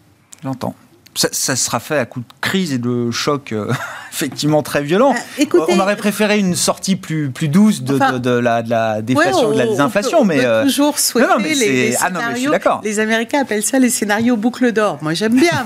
[0.43, 0.75] J'entends
[1.27, 3.71] ça, sera fait à coup de crise et de choc euh,
[4.13, 5.13] effectivement très violent.
[5.39, 9.51] Euh, on aurait préféré une sortie plus, plus douce de, de, la, de la, déflation,
[9.51, 10.23] de la désinflation.
[10.23, 12.51] mais euh, toujours souhaiter les, ah scénarios.
[12.83, 14.99] les Américains appellent ça les scénarios boucle d'or.
[15.01, 15.65] Moi j'aime bien,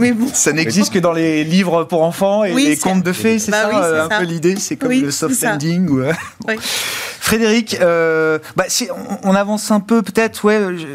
[0.00, 0.28] mais, bon.
[0.32, 3.70] Ça n'existe que dans les livres pour enfants et les contes de fées, c'est bah
[3.70, 5.88] ça un peu l'idée C'est comme le soft ending.
[5.88, 6.02] Ou...
[7.24, 8.64] Frédéric, euh, bah,
[9.22, 10.86] on, avance un peu peut-être, ouais, je,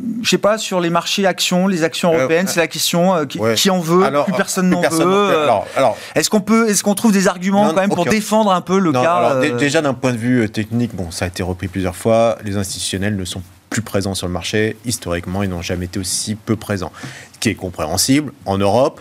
[0.00, 3.24] ne sais pas, sur les marchés actions, les actions euh, européennes, c'est la question, euh,
[3.24, 3.38] qui,
[3.70, 5.32] en veut Plus personne n'en veut.
[5.76, 8.78] Alors, est-ce qu'on peut, est-ce qu'on trouve des arguments quand même pour défendre un peu
[8.78, 12.38] le cas Déjà d'un point de vue technique, bon, ça a été repris plusieurs fois,
[12.44, 14.76] les institutionnels ne sont plus présents sur le marché.
[14.84, 16.92] Historiquement, ils n'ont jamais été aussi peu présents.
[17.34, 18.32] Ce qui est compréhensible.
[18.44, 19.00] En Europe,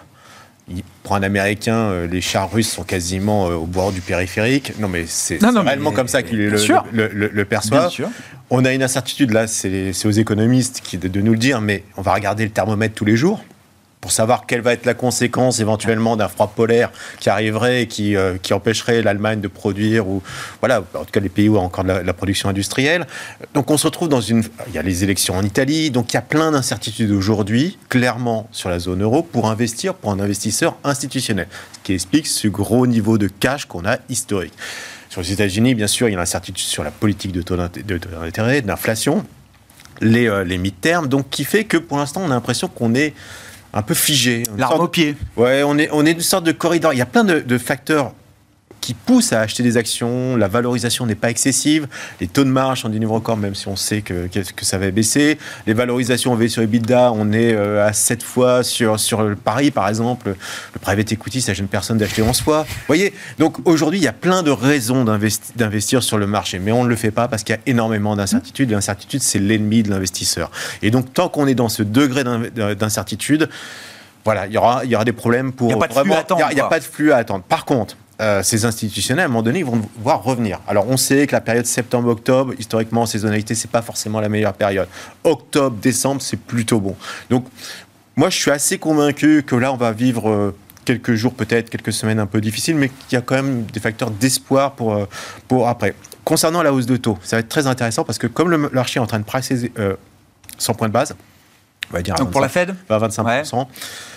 [1.04, 4.74] pour un Américain, euh, les chars russes sont quasiment euh, au bord du périphérique.
[4.80, 6.58] Non, mais c'est réellement comme ça qu'il le,
[6.92, 7.90] le, le, perçoit.
[8.50, 12.02] On a une incertitude là, c'est aux économistes qui de nous le dire, mais on
[12.02, 13.44] va regarder le thermomètre tous les jours
[14.06, 18.16] pour savoir quelle va être la conséquence éventuellement d'un froid polaire qui arriverait et qui,
[18.16, 20.22] euh, qui empêcherait l'Allemagne de produire, ou
[20.62, 23.08] voilà, en tout cas les pays où il a encore de la, production industrielle.
[23.56, 24.44] Donc on se retrouve dans une...
[24.68, 28.48] Il y a les élections en Italie, donc il y a plein d'incertitudes aujourd'hui, clairement
[28.52, 32.86] sur la zone euro, pour investir pour un investisseur institutionnel, ce qui explique ce gros
[32.86, 34.54] niveau de cash qu'on a historique.
[35.10, 38.62] Sur les États-Unis, bien sûr, il y a l'incertitude sur la politique de taux d'intérêt,
[38.62, 39.26] d'inflation,
[40.00, 43.16] les, euh, les mid-termes, donc qui fait que pour l'instant, on a l'impression qu'on est
[43.76, 44.44] un peu figé.
[44.58, 45.16] L'arme au pied.
[45.36, 46.94] Ouais, on est, on est une sorte de corridor.
[46.94, 48.14] Il y a plein de, de facteurs
[48.86, 50.38] qui pousse à acheter des actions.
[50.38, 51.88] La valorisation n'est pas excessive.
[52.22, 54.78] Les taux de marge sont du niveau record, même si on sait que, que, ça
[54.78, 55.40] va baisser.
[55.66, 59.36] Les valorisations, on va sur EBITDA, on est euh, à 7 fois sur, sur le
[59.36, 60.36] Paris, par exemple.
[60.74, 62.62] Le private equity, ça gêne personne d'acheter 11 fois.
[62.62, 66.72] Vous voyez Donc aujourd'hui, il y a plein de raisons d'investir sur le marché, mais
[66.72, 68.70] on ne le fait pas parce qu'il y a énormément d'incertitudes.
[68.70, 70.52] L'incertitude, c'est l'ennemi de l'investisseur.
[70.84, 73.50] Et donc, tant qu'on est dans ce degré d'incertitude,
[74.26, 75.72] voilà, il y aura, il y aura des problèmes pour.
[75.72, 76.48] Il n'y a pas de flux à attendre.
[76.52, 77.44] Il n'y a, pas de flux à attendre.
[77.44, 80.62] Par contre, euh, ces institutionnels, à un moment donné, ils vont devoir revenir.
[80.68, 84.54] Alors, on sait que la période septembre-octobre, historiquement, en saisonnalité, c'est pas forcément la meilleure
[84.54, 84.88] période.
[85.24, 86.96] Octobre, décembre, c'est plutôt bon.
[87.30, 87.46] Donc,
[88.16, 90.56] moi, je suis assez convaincu que là, on va vivre euh,
[90.86, 93.82] quelques jours, peut-être quelques semaines un peu difficiles, mais qu'il y a quand même des
[93.82, 95.06] facteurs d'espoir pour, euh,
[95.50, 95.94] pour après.
[96.24, 99.00] Concernant la hausse de taux, ça va être très intéressant parce que comme le marché
[99.00, 99.72] est en train de pricer
[100.58, 101.16] son point de base,
[101.92, 102.76] on va dire Donc pour la Fed?
[102.90, 103.68] 25%.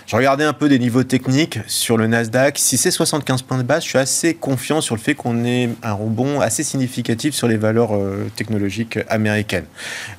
[0.08, 2.56] Je regardais un peu des niveaux techniques sur le Nasdaq.
[2.58, 5.68] Si c'est 75 points de base, je suis assez confiant sur le fait qu'on ait
[5.82, 9.66] un rebond assez significatif sur les valeurs euh, technologiques américaines.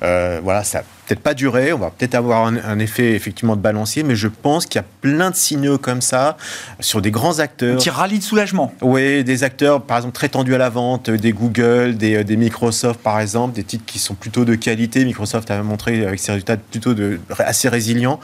[0.04, 1.72] Euh, voilà, ça peut-être pas durer.
[1.72, 4.86] On va peut-être avoir un, effet effectivement de balancier, mais je pense qu'il y a
[5.00, 6.36] plein de signaux comme ça
[6.78, 7.74] sur des grands acteurs.
[7.74, 8.72] Un petit rallye de soulagement.
[8.82, 13.00] Oui, des acteurs par exemple très tendus à la vente, des Google, des, des, Microsoft
[13.00, 15.04] par exemple, des titres qui sont plutôt de qualité.
[15.04, 18.20] Microsoft a montré avec ses résultats plutôt de, assez résilients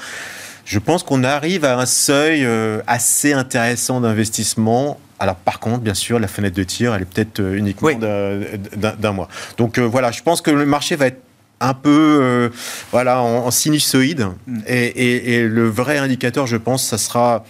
[0.66, 4.98] je pense qu'on arrive à un seuil euh, assez intéressant d'investissement.
[5.20, 9.12] Alors par contre, bien sûr, la fenêtre de tir, elle est peut-être euh, uniquement d'un
[9.12, 9.28] mois.
[9.56, 11.22] Donc euh, voilà, je pense que le marché va être
[11.60, 12.50] un peu
[12.90, 14.58] voilà en, sinusoïde mm.
[14.66, 17.44] et, le vrai indicateur, je pense, ça sera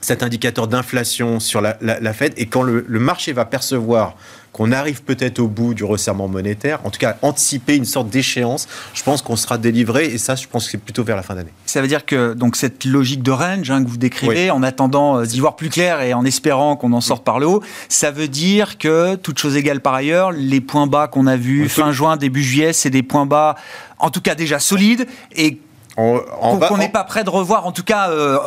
[0.00, 4.16] cet indicateur d'inflation sur la, la, Fed et quand le marché va percevoir
[4.52, 8.68] qu'on arrive peut-être au bout du resserrement monétaire, en tout cas anticiper une sorte d'échéance,
[8.94, 11.34] je pense qu'on sera délivré et ça, je pense que c'est plutôt vers la fin
[11.34, 11.52] d'année.
[11.66, 15.18] Ça veut dire que donc cette logique de range hein, que vous décrivez, en attendant
[15.18, 18.10] euh, d'y voir plus clair et en espérant qu'on en sorte par le haut, ça
[18.10, 21.92] veut dire que, toute chose égale par ailleurs, les points bas qu'on a vus fin
[21.92, 23.54] juin, début juillet, c'est des points bas,
[23.98, 25.60] en tout cas déjà solides et
[26.00, 28.38] qu'on n'est pas prêt de revoir, en tout cas euh,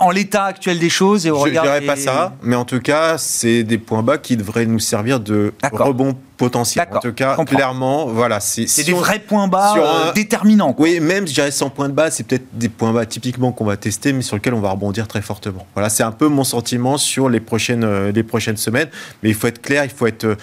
[0.00, 2.80] en l'état actuel des choses et au Je ne dirais pas ça, mais en tout
[2.80, 6.88] cas, c'est des points bas qui devraient nous servir de rebond potentiel.
[6.92, 8.40] En tout cas, clairement, voilà.
[8.40, 10.74] C'est des vrais points bas déterminants.
[10.78, 13.64] Oui, même, je dirais, sans points de bas, c'est peut-être des points bas typiquement qu'on
[13.64, 15.66] va tester, mais sur lesquels on va rebondir très fortement.
[15.74, 18.88] Voilà, c'est un peu mon sentiment sur les prochaines, les prochaines semaines.
[19.22, 20.36] Mais il faut être clair, il faut être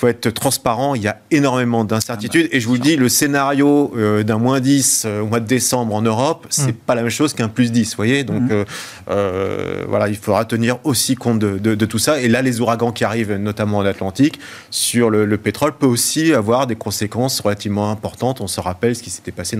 [0.00, 2.48] faut être transparent, il y a énormément d'incertitudes.
[2.52, 5.94] Et je vous dis, le scénario euh, d'un moins 10 euh, au mois de décembre
[5.94, 6.76] en Europe, c'est n'est mm.
[6.86, 8.64] pas la même chose qu'un plus 10, vous voyez Donc mm.
[9.10, 12.18] euh, voilà, il faudra tenir aussi compte de, tout ça.
[12.18, 14.40] Et là, les ouragans qui arrivent, notamment en Atlantique,
[14.70, 18.40] sur le, pétrole, peut aussi avoir des conséquences relativement importantes.
[18.40, 19.58] On se rappelle ce qui s'était passé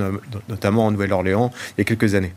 [0.49, 2.33] notamment en Nouvelle-Orléans il y a quelques années.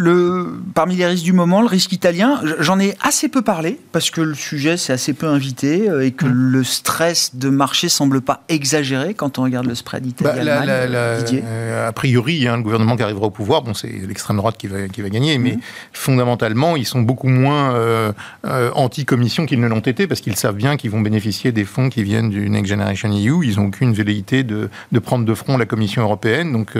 [0.00, 4.10] Le, parmi les risques du moment, le risque italien, j'en ai assez peu parlé parce
[4.10, 6.32] que le sujet s'est assez peu invité euh, et que mm.
[6.32, 10.44] le stress de marché semble pas exagéré quand on regarde le spread italien.
[10.44, 14.68] Bah, a priori, hein, le gouvernement qui arrivera au pouvoir, bon, c'est l'extrême droite qui
[14.68, 15.60] va, qui va gagner, mais mm.
[15.92, 18.12] fondamentalement, ils sont beaucoup moins euh,
[18.44, 22.04] anti-commission qu'ils ne l'ont été parce qu'ils savent bien qu'ils vont bénéficier des fonds qui
[22.04, 23.44] viennent du Next Generation EU.
[23.44, 26.52] Ils n'ont aucune velléité de, de, prendre de front la Commission européenne.
[26.52, 26.74] Donc,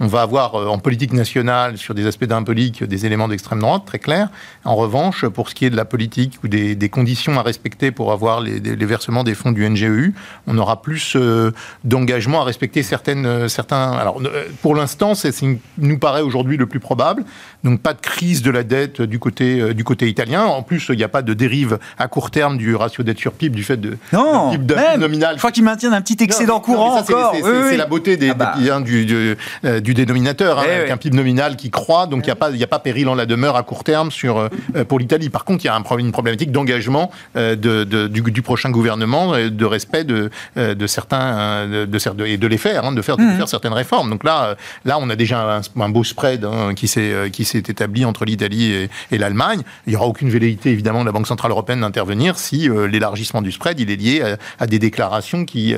[0.00, 2.24] on va avoir en politique nationale sur des aspects
[2.70, 4.28] des éléments d'extrême droite, très clairs.
[4.64, 8.12] En revanche, pour ce qui est de la politique ou des, conditions à respecter pour
[8.12, 10.12] avoir les, versements des fonds du NGEU,
[10.46, 11.52] on aura plus euh,
[11.84, 13.92] d'engagement à respecter certaines, euh, certains.
[13.92, 15.32] Alors, euh, pour l'instant, c'est
[15.78, 17.24] nous paraît aujourd'hui le plus probable.
[17.64, 20.44] Donc, pas de crise de la dette du côté, du côté italien.
[20.44, 23.32] En plus, il n'y a pas de dérive à court terme du ratio dette sur
[23.32, 25.34] PIB du fait de non, PIB nominal.
[25.34, 28.80] Je crois qu'ils maintiennent un petit excédent courant C'est la beauté des, ah bah.
[28.80, 32.36] du, du, dénominateur, hein, eh avec un PIB nominal qui croît, donc il n'y a
[32.36, 34.84] pas il n'y a pas péril en la demeure à court terme sur, euh, euh,
[34.84, 35.30] pour l'Italie.
[35.30, 39.64] Par contre, il y a un, une problématique d'engagement euh, de, du, prochain gouvernement, de
[39.64, 43.36] respect de, de certains, de, et de les faire, hein, de, faire, de mmh.
[43.36, 44.10] faire certaines réformes.
[44.10, 48.88] Donc là, là on a déjà un, beau spread hein, qui s'est établi entre l'Italie
[49.10, 49.62] et, l'Allemagne.
[49.86, 53.52] Il n'y aura aucune velléité, évidemment, de la Banque Centrale Européenne d'intervenir si l'élargissement du
[53.52, 55.74] spread il est lié à, des déclarations qui,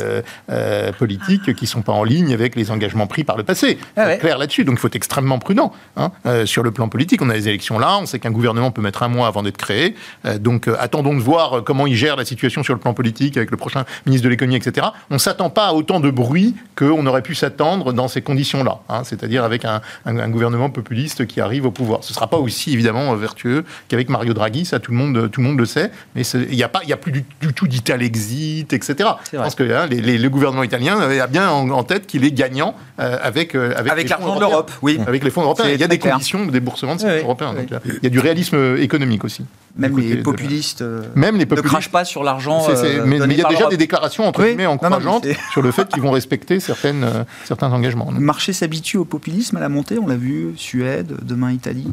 [0.98, 3.78] politiques qui ne sont pas en ligne avec les engagements pris par le passé.
[3.96, 4.64] Ah clair là-dessus.
[4.64, 6.10] Donc il faut être extrêmement prudent hein,
[6.46, 7.22] sur le plan politique.
[7.22, 9.56] On a les élections là, on sait qu'un gouvernement peut mettre un mois avant d'être
[9.56, 9.94] créé.
[10.24, 12.94] Euh, donc euh, attendons de voir euh, comment il gère la situation sur le plan
[12.94, 14.88] politique avec le prochain ministre de l'économie, etc.
[15.10, 18.80] On ne s'attend pas à autant de bruit qu'on aurait pu s'attendre dans ces conditions-là,
[18.88, 19.04] hein.
[19.04, 19.80] c'est-à-dire avec un,
[20.28, 22.02] gouvernement populiste qui arrive au pouvoir.
[22.02, 25.40] Ce ne sera pas aussi évidemment vertueux qu'avec Mario Draghi, ça tout le monde, tout
[25.40, 29.10] le, monde le sait, mais il n'y a, pas, a plus du, tout d'Italexit, etc.
[29.32, 33.54] Je pense que hein, le gouvernement italien a bien en, tête qu'il est gagnant avec,
[33.54, 34.98] avec, avec l'argent de l'Europe, oui.
[35.06, 35.66] Avec les fonds européens.
[35.72, 37.54] Il y a des conditions, déboursement de ces européens.
[37.84, 39.44] il y a du réalisme économique aussi.
[39.76, 42.64] Même les populistes euh, Même les populistes ne crachent pas sur l'argent.
[42.68, 46.02] Euh, mais, il y a déjà des déclarations entre guillemets encourageantes sur le fait qu'ils
[46.02, 48.10] vont respecter certaines, euh, certains engagements.
[48.12, 51.88] Le marché s'habitue au populisme à la montée, on l'a vu, Suède, demain Italie.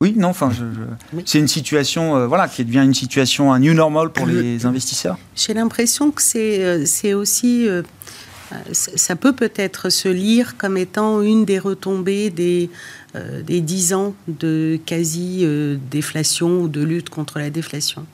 [0.00, 0.50] Oui, non, enfin,
[1.24, 5.16] c'est une situation, voilà, qui devient une situation, un new normal pour les investisseurs.
[5.34, 7.68] J'ai l'impression que c'est aussi
[8.72, 12.70] ça peut peut-être se lire comme étant une des retombées des,
[13.16, 18.06] euh, des 10 ans de quasi-déflation ou de lutte contre la déflation.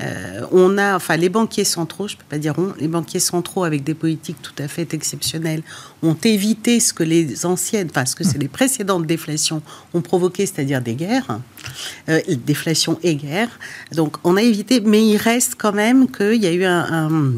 [0.00, 3.20] Euh, on a, enfin, les banquiers centraux, je ne peux pas dire on, les banquiers
[3.20, 5.62] centraux avec des politiques tout à fait exceptionnelles
[6.02, 9.62] ont évité ce que les anciennes, enfin, ce que c'est les précédentes déflations
[9.94, 11.38] ont provoqué, c'est-à-dire des guerres,
[12.08, 13.48] euh, déflation et guerre.
[13.92, 17.34] Donc, on a évité, mais il reste quand même qu'il y a eu un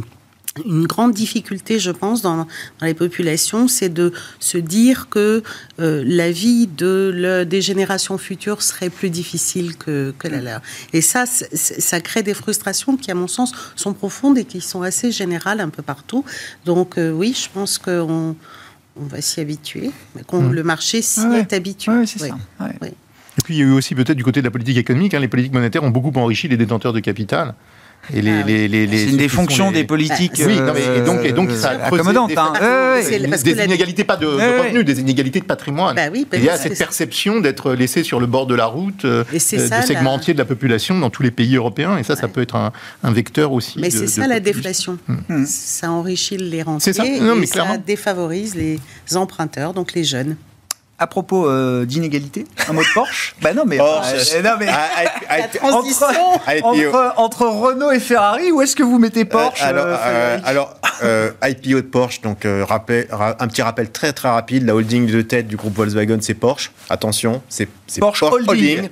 [0.64, 2.46] une grande difficulté, je pense, dans,
[2.82, 5.42] les populations, c'est de se dire que
[5.80, 10.60] euh, la vie de des générations futures serait plus difficile que, la leur.
[10.92, 14.82] Et ça, ça crée des frustrations qui, à mon sens, sont profondes et qui sont
[14.82, 16.24] assez générales un peu partout.
[16.64, 18.36] Donc euh, oui, je pense qu'on
[18.98, 19.90] on va s'y habituer,
[20.26, 20.52] qu'on mmh.
[20.52, 22.06] le marché s'y est habitué.
[22.06, 22.36] c'est ça.
[23.38, 25.20] Et puis il y a eu aussi peut-être du côté de la politique économique, hein,
[25.20, 27.54] les politiques monétaires ont beaucoup enrichi les détenteurs de capital.
[28.14, 30.40] Et les, ah les, les, c'est une des fonctions des politiques.
[30.44, 30.58] oui,
[30.96, 32.30] et donc, et donc ça euh, accommodante.
[32.30, 33.00] Des, hein.
[33.44, 35.96] des, inégalités pas de, revenus, des inégalités de patrimoine.
[35.96, 39.04] Bah oui, il y a cette perception d'être laissé sur le bord de la route
[39.04, 41.98] euh, de segments entiers de la population dans tous les pays européens.
[41.98, 43.78] Et ça, ça peut être un, un vecteur aussi.
[43.80, 44.98] Mais c'est ça la déflation.
[45.28, 45.44] Hmm.
[45.46, 47.04] Ça enrichit les rentiers ça.
[47.04, 48.78] et ça défavorise les
[49.14, 50.36] emprunteurs, donc les jeunes
[50.98, 54.40] à propos euh, d'inégalité, un mot de Porsche Ben non, mais, Porsche.
[54.42, 54.68] non, mais
[56.62, 61.76] entre, entre, Renault et Ferrari, où est-ce que vous mettez Porsche euh, Alors, euh, IPO
[61.76, 65.56] de Porsche, donc rappel, un petit rappel très très rapide, la holding de tête du
[65.56, 66.70] groupe Volkswagen, c'est Porsche.
[66.88, 67.68] Attention, c'est
[67.98, 68.88] Porsche, Holding.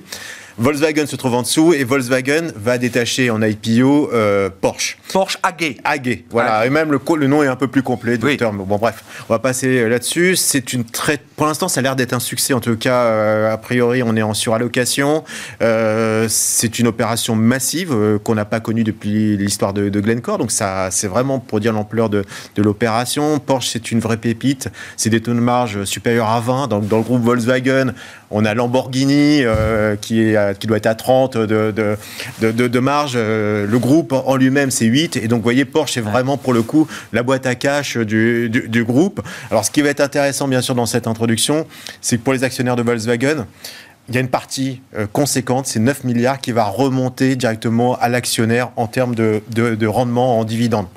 [0.57, 4.97] Volkswagen se trouve en dessous et Volkswagen va détacher en IPO euh, Porsche.
[5.11, 5.81] Porsche AG.
[5.83, 6.65] AG, voilà.
[6.65, 8.51] Et même le, le, nom est un peu plus complet, docteur.
[8.53, 8.65] Oui.
[8.65, 10.37] Bon, bref, on va passer là-dessus.
[10.37, 11.19] C'est une très.
[11.35, 12.53] Pour l'instant, ça a l'air d'être un succès.
[12.53, 15.25] En tout cas, euh, a priori, on est en surallocation.
[15.61, 20.37] Euh, c'est une opération massive euh, qu'on n'a pas connue depuis l'histoire de, de, Glencore.
[20.37, 22.23] Donc, ça, c'est vraiment pour dire l'ampleur de,
[22.55, 23.39] de l'opération.
[23.39, 24.69] Porsche, c'est une vraie pépite.
[24.95, 26.67] C'est des taux de marge supérieurs à 20.
[26.69, 27.93] Donc, dans le groupe Volkswagen,
[28.35, 31.97] on a Lamborghini euh, qui, est, qui doit être à 30 de, de,
[32.41, 33.13] de, de marge.
[33.15, 35.15] Euh, le groupe en lui-même, c'est 8.
[35.15, 38.49] Et donc, vous voyez, Porsche est vraiment, pour le coup, la boîte à cash du,
[38.49, 39.21] du, du, groupe.
[39.49, 41.65] Alors, ce qui va être intéressant, bien sûr, dans cette introduction,
[42.01, 43.45] c'est que pour les actionnaires de Volkswagen,
[44.09, 48.09] il y a une partie euh, conséquente, c'est 9 milliards qui va remonter directement à
[48.09, 50.87] l'actionnaire en termes de, de rendement en dividendes.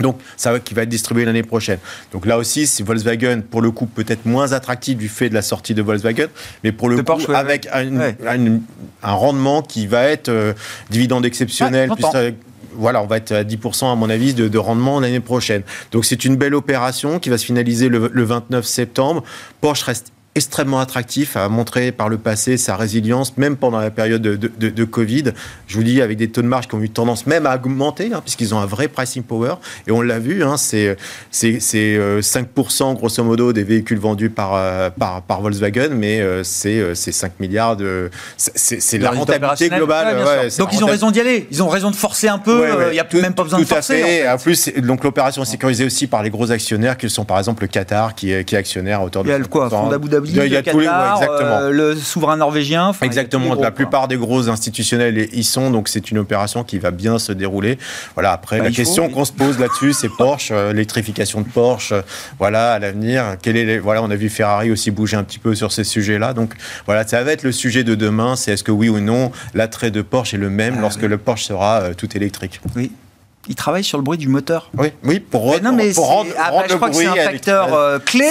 [0.00, 1.78] Donc, ça qui va être distribué l'année prochaine.
[2.12, 5.42] Donc là aussi, c'est Volkswagen, pour le coup, peut-être moins attractif du fait de la
[5.42, 6.26] sortie de Volkswagen,
[6.64, 7.70] mais pour le de coup, Porsche, avec ouais.
[7.72, 8.16] un, ouais.
[8.26, 8.58] un,
[9.02, 10.52] un, rendement qui va être euh,
[10.90, 11.90] dividende exceptionnel.
[11.90, 12.34] Ouais,
[12.74, 15.62] voilà, on va être à 10% à mon avis de, de rendement l'année prochaine.
[15.92, 19.24] Donc c'est une belle opération qui va se finaliser le, le 29 septembre.
[19.60, 24.22] Porsche reste extrêmement attractif, a montré par le passé sa résilience, même pendant la période
[24.22, 25.32] de, de, de, Covid.
[25.66, 28.10] Je vous dis, avec des taux de marge qui ont eu tendance même à augmenter,
[28.14, 29.54] hein, puisqu'ils ont un vrai pricing power.
[29.88, 30.96] Et on l'a vu, hein, c'est
[31.32, 37.40] 5% grosso modo des véhicules vendus par, euh, par, par Volkswagen, mais euh, c'est 5
[37.40, 38.10] milliards de...
[38.36, 40.16] C'est la rentabilité globale.
[40.24, 42.76] Ouais, donc ils ont raison d'y aller, ils ont raison de forcer un peu, il
[42.76, 44.02] ouais, n'y a tout, même pas besoin de forcer.
[44.02, 44.28] En, fait.
[44.28, 47.62] en plus, donc l'opération est sécurisée aussi par les gros actionnaires, qui sont par exemple
[47.62, 49.28] le Qatar, qui est, qui est actionnaire à hauteur de...
[49.28, 49.68] Il y a le quoi,
[50.26, 52.92] il y a le, Qatar, les, ouais, euh, le souverain norvégien.
[53.02, 53.54] Exactement.
[53.54, 57.18] Gros, la plupart des gros institutionnels y sont, donc c'est une opération qui va bien
[57.18, 57.78] se dérouler.
[58.14, 58.32] Voilà.
[58.32, 61.92] Après, bah, la question qu'on se pose là-dessus, c'est Porsche, euh, l'électrification de Porsche.
[61.92, 62.02] Euh,
[62.38, 63.78] voilà, à l'avenir, quel est les...
[63.78, 66.32] voilà, on a vu Ferrari aussi bouger un petit peu sur ces sujets-là.
[66.32, 66.54] Donc
[66.86, 68.36] voilà, ça va être le sujet de demain.
[68.36, 71.08] C'est est-ce que oui ou non l'attrait de Porsche est le même ah, lorsque oui.
[71.08, 72.60] le Porsche sera tout électrique.
[72.76, 72.92] Oui
[73.48, 74.70] il travaille sur le bruit du moteur.
[74.76, 77.14] Oui, oui pour, mais non, mais pour rendre, ah, rendre je crois que c'est un
[77.14, 78.26] facteur euh, clé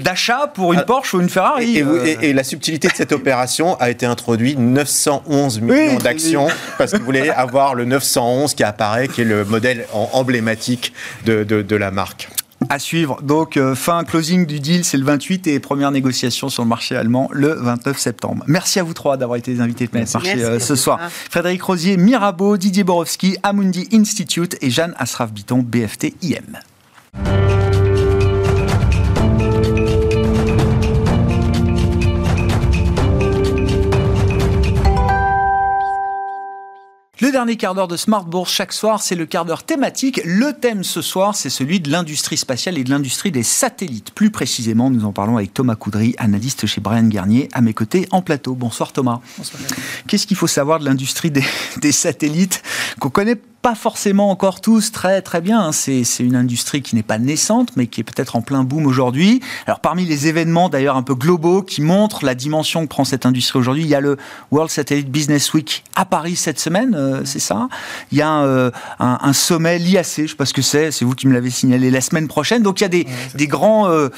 [0.00, 1.78] d'achat pour, pour une ah, Porsche ou une Ferrari.
[1.78, 2.04] Et, euh...
[2.04, 6.52] et, et, la subtilité de cette opération a été introduite 911 millions oui, d'actions oui.
[6.78, 10.92] parce que vous voulez avoir le 911 qui apparaît, qui est le modèle emblématique
[11.24, 12.28] de, de, de la marque.
[12.68, 13.22] À suivre.
[13.22, 16.96] Donc, euh, fin closing du deal, c'est le 28 et première négociation sur le marché
[16.96, 18.42] allemand le 29 septembre.
[18.46, 20.98] Merci à vous trois d'avoir été les invités de Planète Marché euh, ce soir.
[21.30, 27.67] Frédéric Rosier, Mirabeau, Didier Borowski, Amundi Institute et Jeanne Asraf-Biton, BFT IM.
[37.20, 40.20] Le dernier quart d'heure de Smart Bourse chaque soir, c'est le quart d'heure thématique.
[40.24, 44.12] Le thème ce soir, c'est celui de l'industrie spatiale et de l'industrie des satellites.
[44.12, 48.06] Plus précisément, nous en parlons avec Thomas Coudry, analyste chez Brian Garnier, à mes côtés
[48.12, 48.54] en plateau.
[48.54, 49.18] Bonsoir Thomas.
[49.36, 49.60] Bonsoir.
[50.06, 51.42] Qu'est-ce qu'il faut savoir de l'industrie des,
[51.80, 52.62] des satellites
[53.00, 55.72] qu'on connaît pas forcément encore tous très très bien.
[55.72, 59.40] C'est une industrie qui n'est pas naissante, mais qui est peut-être en plein boom aujourd'hui.
[59.66, 63.26] Alors parmi les événements d'ailleurs un peu globaux qui montrent la dimension que prend cette
[63.26, 64.16] industrie aujourd'hui, il y a le
[64.50, 67.68] World Satellite Business Week à Paris cette semaine, euh, c'est ça?
[68.12, 70.90] Il y a euh, un, un, sommet, l'IAC, je ne sais pas ce que c'est,
[70.90, 72.62] c'est vous qui me l'avez signalé la semaine prochaine.
[72.62, 74.08] Donc il y a des, ouais, des grands euh,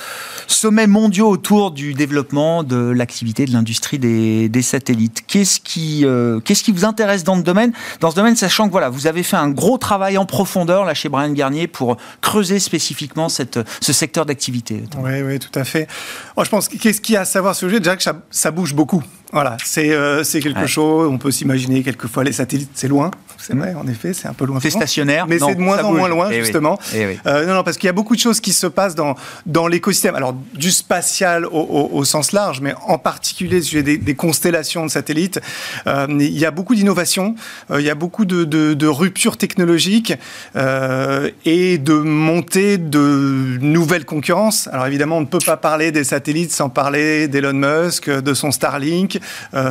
[0.47, 5.23] sommets mondiaux autour du développement de l'activité de l'industrie des, des, satellites.
[5.27, 7.73] Qu'est-ce qui, euh, qu'est-ce qui vous intéresse dans le domaine?
[8.01, 10.95] Dans ce domaine, sachant que voilà, vous avez fait un gros travail en profondeur là
[10.95, 14.85] chez Brian Garnier pour creuser spécifiquement cette, ce secteur d'activité.
[14.99, 15.89] Oui, oui, tout à fait.
[16.37, 17.81] Moi, je pense qu'est-ce qu'il y a à savoir sur le sujet?
[17.81, 19.03] Déjà que ça bouge beaucoup.
[19.33, 20.67] Voilà, c'est euh, quelque ouais.
[20.67, 24.33] chose, on peut s'imaginer quelquefois les satellites, c'est loin, c'est vrai, en effet, c'est un
[24.35, 24.59] peu loin.
[24.61, 26.79] C'est stationnaire, mais c'est de moins en moins loin, eh justement.
[26.93, 26.99] Oui.
[27.01, 27.19] Eh oui.
[27.27, 29.15] euh, non, non, parce qu'il y a beaucoup de choses qui se passent dans,
[29.47, 33.99] dans l'écosystème, alors du spatial au, au, au, sens large, mais en particulier sujet des,
[33.99, 35.41] des constellations de satellites.
[35.87, 37.35] Euh, il y a beaucoup d'innovations,
[37.73, 40.13] il y a beaucoup de, de, de ruptures technologiques
[40.57, 44.69] et de montée de nouvelles concurrences.
[44.73, 48.51] Alors évidemment, on ne peut pas parler des satellites sans parler d'Elon Musk, de son
[48.51, 49.20] Starlink,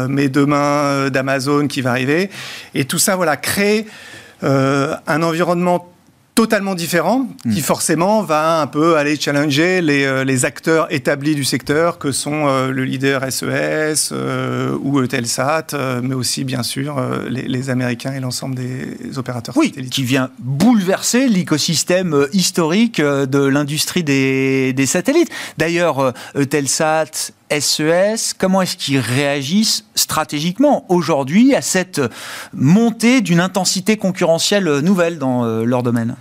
[0.08, 2.30] mais demain euh, d'Amazon qui va arriver.
[2.74, 3.86] Et tout ça, voilà, crée
[4.44, 5.90] euh, un environnement
[6.40, 11.44] totalement différent, qui forcément va un peu aller challenger les, euh, les acteurs établis du
[11.44, 15.68] secteur, que sont euh, le leader SES euh, ou Eutelsat,
[16.02, 16.96] mais aussi bien sûr
[17.30, 19.92] les, les, Américains et l'ensemble des opérateurs oui, satellites.
[19.92, 25.30] qui vient bouleverser l'écosystème historique de l'industrie des, des, satellites.
[25.58, 32.02] D'ailleurs, Eutelsat, SES, comment est-ce qu'ils réagissent stratégiquement aujourd'hui à cette
[32.54, 36.16] montée d'une intensité concurrentielle nouvelle dans leur domaine?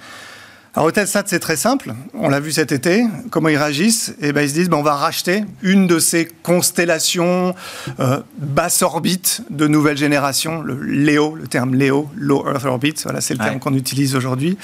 [0.79, 1.93] Alors Eutelsat, c'est très simple.
[2.15, 3.05] On l'a vu cet été.
[3.31, 4.15] Comment ils réagissent?
[4.21, 7.57] Eh ben, ils se disent, ben, on va racheter une de ces constellations
[7.99, 12.95] euh, basse orbite de nouvelle génération, le LEO, le terme LEO, Low Earth Orbit.
[13.03, 14.57] Voilà, c'est le terme qu'on utilise aujourd'hui.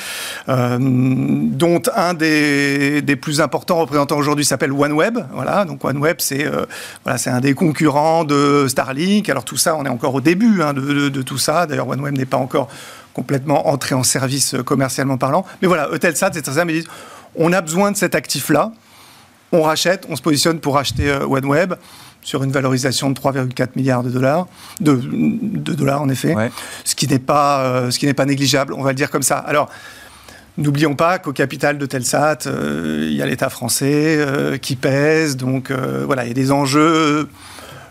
[0.48, 5.18] Euh, dont un des, des, plus importants représentants aujourd'hui s'appelle OneWeb.
[5.32, 6.64] Voilà, donc OneWeb, c'est euh,
[7.02, 9.28] voilà, un des concurrents de Starlink.
[9.30, 11.66] Alors tout ça, on est encore au début hein, de, de, de tout ça.
[11.66, 12.68] D'ailleurs, OneWeb n'est pas encore
[13.14, 15.46] complètement entré en service euh, commercialement parlant.
[15.62, 16.90] Mais voilà, Eutelsat, c'est très simple, ils disent,
[17.36, 18.72] on a besoin de cet actif-là,
[19.52, 21.74] on rachète, on se positionne pour acheter euh, OneWeb
[22.20, 24.46] sur une valorisation de 3,4 milliards de dollars,
[24.80, 26.34] de, dollars en effet,
[26.84, 29.22] ce qui n'est pas, euh, ce qui n'est pas négligeable, on va le dire comme
[29.22, 29.38] ça.
[29.38, 29.70] Alors,
[30.56, 34.24] N'oublions pas qu'au capital de Telsat, il y a l'État français
[34.62, 37.28] qui pèse, donc voilà, il y a des enjeux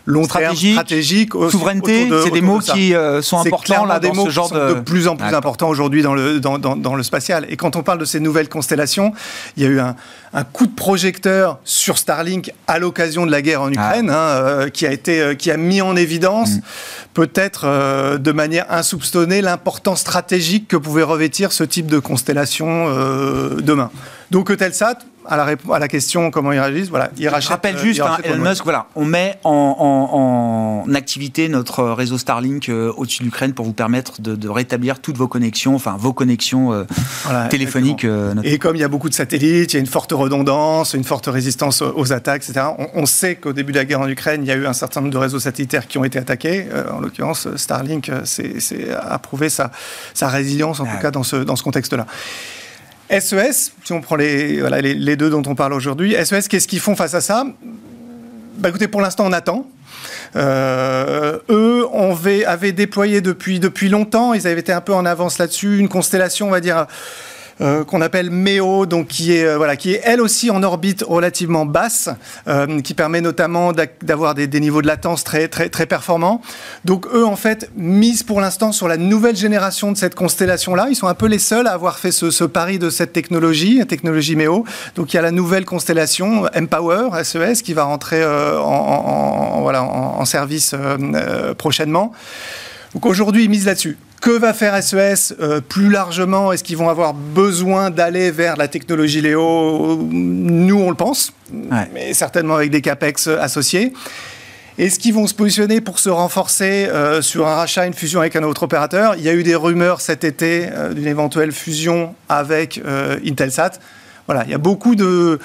[0.06, 4.26] long stratégique, stratégique souveraineté, c'est des mots qui euh, sont importants là, des dans mots
[4.26, 4.74] ce genre de...
[4.74, 7.46] de plus en plus importants aujourd'hui dans le, dans, dans, dans, le spatial.
[7.48, 9.12] Et quand on parle de ces nouvelles constellations,
[9.56, 9.96] il y a eu un,
[10.32, 13.70] un coup de projecteur sur Starlink à l'occasion de la guerre en ah.
[13.70, 16.60] Ukraine, hein, euh, qui a été, euh, qui a mis en évidence, mm.
[17.14, 22.88] peut-être de manière insoupçonnée, l'importance stratégique que pouvait revêtir ce type de constellation
[23.60, 23.90] demain.
[24.30, 27.44] Donc Eutelsat, à la, à la, question comment ils réagissent, voilà, ils rachètent.
[27.44, 32.68] Je rappelle juste, hein, Elon Musk, voilà, on met en, en, activité notre réseau Starlink
[32.68, 36.12] euh, au-dessus de l'Ukraine pour vous permettre de, de, rétablir toutes vos connexions, enfin vos
[36.12, 36.84] connexions euh,
[37.48, 38.04] téléphoniques.
[38.04, 40.94] Euh, Et comme il y a beaucoup de satellites, il y a une forte redondance,
[40.94, 42.66] une forte résistance aux, attaques, etc.
[42.78, 44.72] On, on sait qu'au début de la guerre en Ukraine, il y a eu un
[44.72, 46.66] certain nombre de réseaux satellitaires qui ont été attaqués.
[46.92, 48.54] en l'occurrence, Starlink c'est
[48.92, 49.70] a prouvé sa,
[50.12, 52.06] sa résilience, en tout cas dans ce, dans ce contexte-là.
[53.10, 53.52] SES, e
[53.84, 57.14] si on prend les, deux dont on parle aujourd'hui, SES, e qu'est-ce qu'ils font face
[57.14, 57.44] à ça?
[58.58, 59.66] Bah, Écoutez, pour l'instant, on attend.
[60.36, 65.78] Euh, eux on avaient déployé depuis longtemps, ils avaient été un peu en avance là-dessus,
[65.78, 66.86] une constellation, on va dire,
[67.60, 71.04] euh, qu'on appelle MEO, donc qui est euh, voilà, qui est elle aussi en orbite
[71.06, 72.08] relativement basse,
[72.48, 76.42] euh, qui permet notamment d'avoir des, niveaux de latence très très très performants.
[76.84, 80.86] Donc eux en fait misent pour l'instant sur la nouvelle génération de cette constellation là.
[80.88, 84.34] Ils sont un peu les seuls à avoir fait ce, pari de cette technologie, technologie
[84.34, 84.64] MEO.
[84.96, 90.24] Donc il y a la nouvelle constellation Empower SES qui va rentrer en, voilà en
[90.24, 90.74] service
[91.56, 92.12] prochainement.
[92.94, 93.96] Donc aujourd'hui ils misent là-dessus.
[94.24, 98.56] Que va faire SES e euh, plus largement Est-ce qu'ils vont avoir besoin d'aller vers
[98.56, 99.98] la technologie Léo?
[100.00, 101.34] Nous, on le pense,
[101.92, 103.92] mais certainement avec des CAPEX associés.
[104.78, 108.34] Est-ce qu'ils vont se positionner pour se renforcer euh, sur un rachat, une fusion avec
[108.34, 109.14] un autre opérateur?
[109.14, 112.80] Il y a eu des rumeurs cet été euh, d'une éventuelle fusion avec
[113.26, 113.72] Intelsat.
[114.26, 115.38] Voilà, il y a beaucoup de,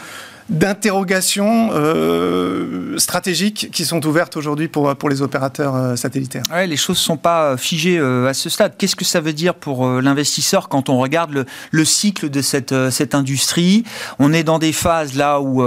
[0.50, 6.44] d'interrogations euh, stratégiques qui sont ouvertes aujourd'hui pour, pour les opérateurs euh, satellitaires.
[6.52, 8.74] Ouais, les choses ne sont pas euh, figées à ce stade.
[8.78, 12.74] Qu'est-ce que ça veut dire pour l'investisseur quand on regarde le, le cycle de cette,
[12.90, 13.84] cette industrie?
[14.18, 15.64] On est dans des phases là où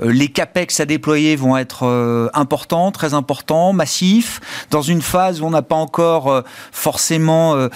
[0.00, 5.50] les capex à déployer vont être importants, très importants, massifs, dans une phase où on
[5.50, 7.68] n'a pas encore forcément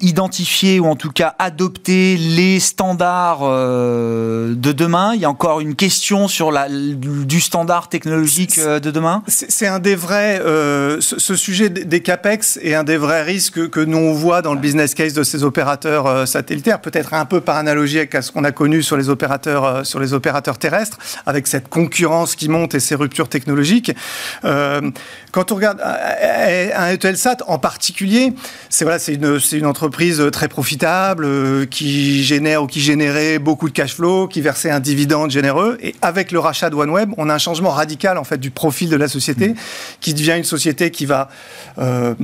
[0.00, 3.40] identifié ou en tout cas adopté les standards
[4.72, 9.22] demain Il y a encore une question sur la, du standard technologique euh, de demain?
[9.28, 10.40] C'est un des vrais.
[10.40, 14.54] Euh, ce, sujet des capex est un des vrais risques que nous on voit dans
[14.54, 18.30] le business case de ces opérateurs euh, satellitaires, peut-être un peu par analogie avec ce
[18.30, 22.74] qu'on a connu sur les opérateurs sur les opérateurs terrestres, avec cette concurrence qui monte
[22.74, 23.92] et ces ruptures technologiques.
[24.42, 28.32] quand on regarde un Eutelsat en particulier,
[28.68, 33.74] c'est voilà, c'est une, une entreprise très profitable qui génère ou qui générait beaucoup de
[33.74, 35.78] cash flow, qui verse un dividende généreux.
[35.82, 38.88] Et avec le rachat de OneWeb, on a un changement radical en fait du profil
[38.88, 39.54] de la société, mmh.
[40.00, 41.28] qui devient une société qui va
[41.78, 42.14] euh,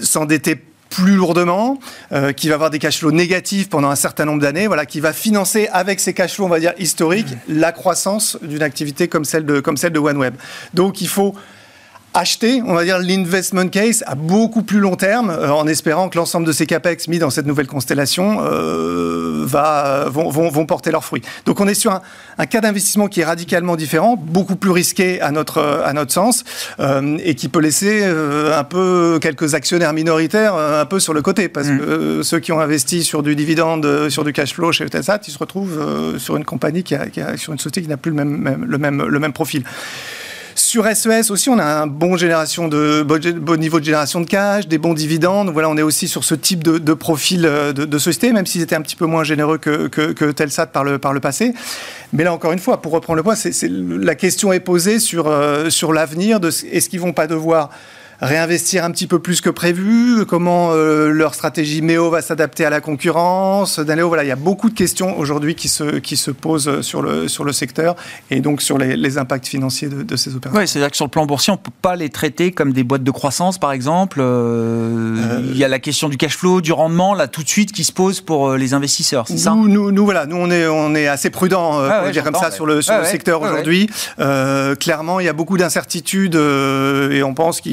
[0.00, 0.60] s'endetter
[0.90, 1.78] plus lourdement,
[2.12, 5.00] euh, qui va avoir des cash flows négatifs pendant un certain nombre d'années, voilà, qui
[5.00, 7.58] va financer avec ces cash flows, on va dire historiques, mmh.
[7.58, 10.34] la croissance d'une activité comme celle de comme celle de OneWeb.
[10.74, 11.34] Donc il faut
[12.14, 16.16] acheter, on va dire, l'investment case à beaucoup plus long terme, euh, en espérant que
[16.16, 20.90] l'ensemble de ces capex mis dans cette nouvelle constellation euh, va, vont, vont, vont, porter
[20.90, 21.22] leurs fruits.
[21.44, 22.02] Donc on est sur un,
[22.38, 26.44] un cas d'investissement qui est radicalement différent, beaucoup plus risqué à notre, à notre sens,
[26.80, 31.22] euh, et qui peut laisser euh, un peu quelques actionnaires minoritaires un peu sur le
[31.22, 31.78] côté, parce mm.
[31.78, 35.32] que ceux qui ont investi sur du dividende, sur du cash flow chez Eutelsat, ils
[35.32, 38.10] se retrouvent sur une compagnie qui a, qui a, sur une société qui n'a plus
[38.10, 39.64] le même, même, le même, le même profil.
[40.68, 44.26] Sur SES e aussi, on a un bon, génération de, bon niveau de génération de
[44.26, 45.50] cash, des bons dividendes.
[45.56, 48.82] On est aussi sur ce type de, profil euh, de, société, même s'ils étaient un
[48.82, 51.54] petit peu moins généreux que, Telsat par le, par le passé.
[52.12, 55.28] Mais là, encore une fois, pour reprendre le point, c'est, la question est posée sur,
[55.28, 57.70] euh, l'avenir de est-ce qu'ils vont pas devoir
[58.20, 62.80] réinvestir un petit peu plus que prévu, comment leur stratégie MEO va s'adapter à la
[62.80, 63.78] concurrence.
[63.78, 67.28] Voilà, il y a beaucoup de questions aujourd'hui qui se, qui se posent sur le,
[67.28, 67.96] sur le secteur
[68.30, 70.60] et donc sur les, impacts financiers de, ces opérations.
[70.60, 72.84] Oui, c'est-à-dire que sur le plan boursier, on ne peut pas les traiter comme des
[72.84, 74.20] boîtes de croissance, par exemple.
[74.20, 77.84] il y a la question du cash flow, du rendement, là, tout de suite, qui
[77.84, 79.54] se pose pour les investisseurs, c'est ça?
[79.54, 82.66] Nous, nous, voilà, nous, on est, on est assez prudent, euh, dire comme ça, sur
[82.66, 83.88] le, sur le secteur aujourd'hui.
[84.18, 87.72] Euh, clairement, il y a beaucoup d'incertitudes euh, et on pense qu'il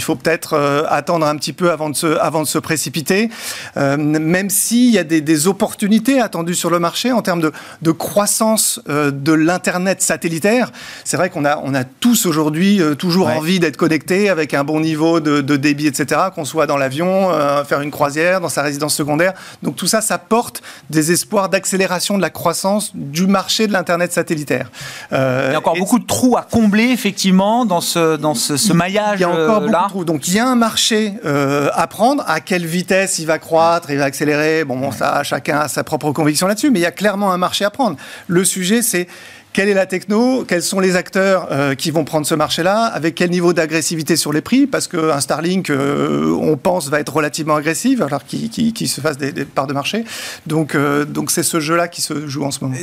[0.00, 3.28] faut peut-être euh, attendre un petit peu avant de se, avant de se précipiter,
[3.76, 7.52] même s'il y a des, des, opportunités attendues sur le marché en termes de,
[7.82, 10.72] de croissance de l'Internet satellitaire.
[11.04, 14.80] C'est vrai qu'on a, on a tous aujourd'hui toujours envie d'être connectés avec un bon
[14.80, 17.30] niveau de, de débit, etc., qu'on soit dans l'avion,
[17.64, 19.34] faire une croisière, dans sa résidence secondaire.
[19.62, 24.12] Donc tout ça, ça porte des espoirs d'accélération de la croissance du marché de l'Internet
[24.12, 24.70] satellitaire.
[25.12, 28.72] Euh, il y a encore beaucoup de trous à combler, effectivement, dans ce, dans ce,
[28.72, 29.18] maillage.
[29.18, 30.04] Il y a encore beaucoup trous.
[30.04, 32.24] Donc, il y a un marché euh, à prendre.
[32.26, 34.64] À quelle vitesse il va croître, il va accélérer?
[34.64, 37.38] Bon, bon ça, chacun a sa propre conviction là-dessus, mais il y a clairement un
[37.38, 37.96] marché à prendre.
[38.26, 39.08] Le sujet, c'est
[39.56, 43.14] quelle est la techno Quels sont les acteurs euh, qui vont prendre ce marché-là Avec
[43.14, 47.54] quel niveau d'agressivité sur les prix Parce qu'un Starlink, euh, on pense, va être relativement
[47.54, 48.50] agressif, alors qu'il
[48.86, 50.04] se fasse des, parts de marché.
[50.46, 52.76] Donc, euh, donc c'est ce jeu-là qui se joue en ce moment.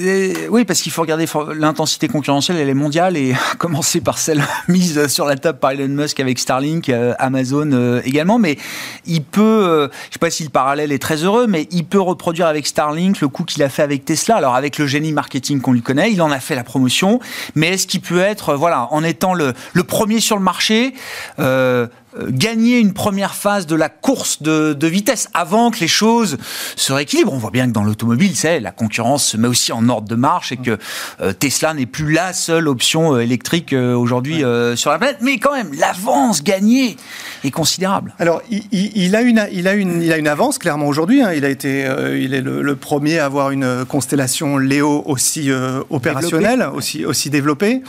[0.49, 5.05] oui, parce qu'il faut regarder l'intensité concurrentielle, elle est mondiale, et commencer par celle mise
[5.09, 8.39] sur la table par Elon Musk avec Starlink, Amazon également.
[8.39, 8.57] Mais
[9.05, 12.01] il peut, je ne sais pas si le parallèle est très heureux, mais il peut
[12.01, 14.37] reproduire avec Starlink le coup qu'il a fait avec Tesla.
[14.37, 17.19] Alors avec le génie marketing qu'on lui connaît, il en a fait la promotion,
[17.55, 19.53] mais est-ce qu'il peut être, voilà, en étant le,
[19.87, 20.93] premier sur le marché,
[21.39, 21.87] euh, euh,
[22.29, 26.37] gagner une première phase de la course de, vitesse avant que les choses
[26.75, 27.33] se rééquilibrent.
[27.33, 30.15] On voit bien que dans l'automobile, c'est la concurrence se met aussi en ordre de
[30.15, 30.77] marche et que
[31.21, 34.43] euh, Tesla n'est plus la seule option électrique aujourd'hui
[34.75, 36.97] sur la planète, mais quand même l'avance gagnée
[37.43, 38.13] est considérable.
[38.19, 38.41] Alors
[38.71, 41.21] il, a une il a une il a une avance clairement aujourd'hui.
[41.21, 41.33] Hein.
[41.33, 41.89] Il a été
[42.19, 45.49] il est le, premier à avoir une constellation Léo aussi
[45.89, 47.81] opérationnelle, aussi aussi développée.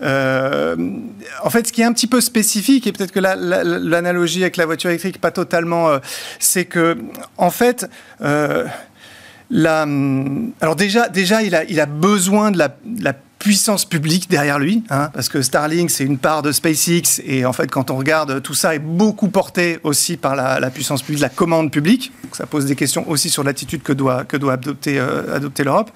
[0.00, 0.76] Euh,
[1.42, 4.66] en fait, ce qui est un petit peu spécifique, et peut-être que l'analogie avec la
[4.66, 5.98] voiture électrique, pas totalement, euh,
[6.38, 6.96] c'est que,
[7.36, 7.88] en fait,
[8.22, 8.66] euh,
[9.50, 9.86] la,
[10.60, 12.70] alors déjà, déjà il, a, il a besoin de la,
[13.38, 17.52] puissance publique derrière lui, hein, parce que Starlink, c'est une part de SpaceX, et en
[17.52, 21.28] fait, quand on regarde, tout ça est beaucoup porté aussi par la, puissance publique, la
[21.28, 22.12] commande publique.
[22.22, 25.90] Donc, ça pose des questions aussi sur l'attitude que doit, que doit adopter, adopter l'Europe.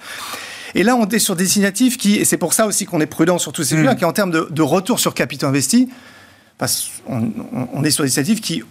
[0.75, 3.07] Et là, on est sur des initiatives qui, et c'est pour ça aussi qu'on est
[3.07, 3.95] prudent sur tous ces mmh.
[3.95, 5.87] qui en termes de, retour sur capitaux investis,
[6.57, 7.31] parce on,
[7.73, 8.63] on est sur des initiatives qui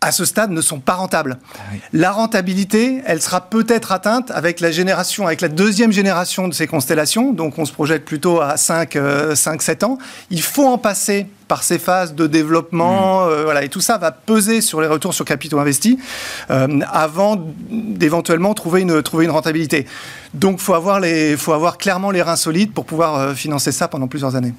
[0.00, 1.38] à ce stade, ne sont pas rentables.
[1.54, 6.54] Ah la rentabilité, elle sera peut-être atteinte avec la génération, avec la deuxième génération de
[6.54, 7.32] ces constellations.
[7.32, 8.98] Donc, on se projette plutôt à 5,
[9.34, 9.98] 5 7 ans.
[10.30, 13.28] Il faut en passer par ces phases de développement, mmh.
[13.28, 15.96] euh, voilà, et tout ça va peser sur les retours sur capitaux investis
[16.50, 19.86] euh, avant d'éventuellement trouver une, trouver une rentabilité.
[20.34, 23.88] Donc, faut avoir les, faut avoir clairement les reins solides pour pouvoir euh, financer ça
[23.88, 24.54] pendant plusieurs années.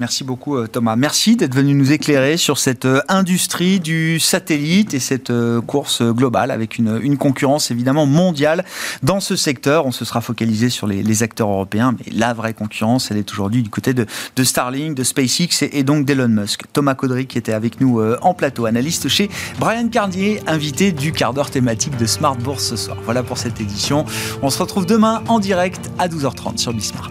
[0.00, 0.96] Merci beaucoup euh, Thomas.
[0.96, 6.00] Merci d'être venu nous éclairer sur cette euh, industrie du satellite et cette euh, course
[6.00, 8.64] globale avec une, concurrence évidemment mondiale
[9.02, 9.84] dans ce secteur.
[9.84, 13.62] On se sera focalisé sur les, acteurs européens, mais la vraie concurrence, elle est aujourd'hui
[13.62, 14.06] du côté de,
[14.42, 16.62] Starlink, de SpaceX et, donc d'Elon Musk.
[16.72, 19.28] Thomas Caudry qui était avec nous en plateau, analyste chez
[19.58, 22.96] Brian Carnier, invité du quart d'heure thématique de Smart Bourse ce soir.
[23.04, 24.06] Voilà pour cette édition.
[24.40, 27.10] On se retrouve demain en direct à 12h30 sur Bismart.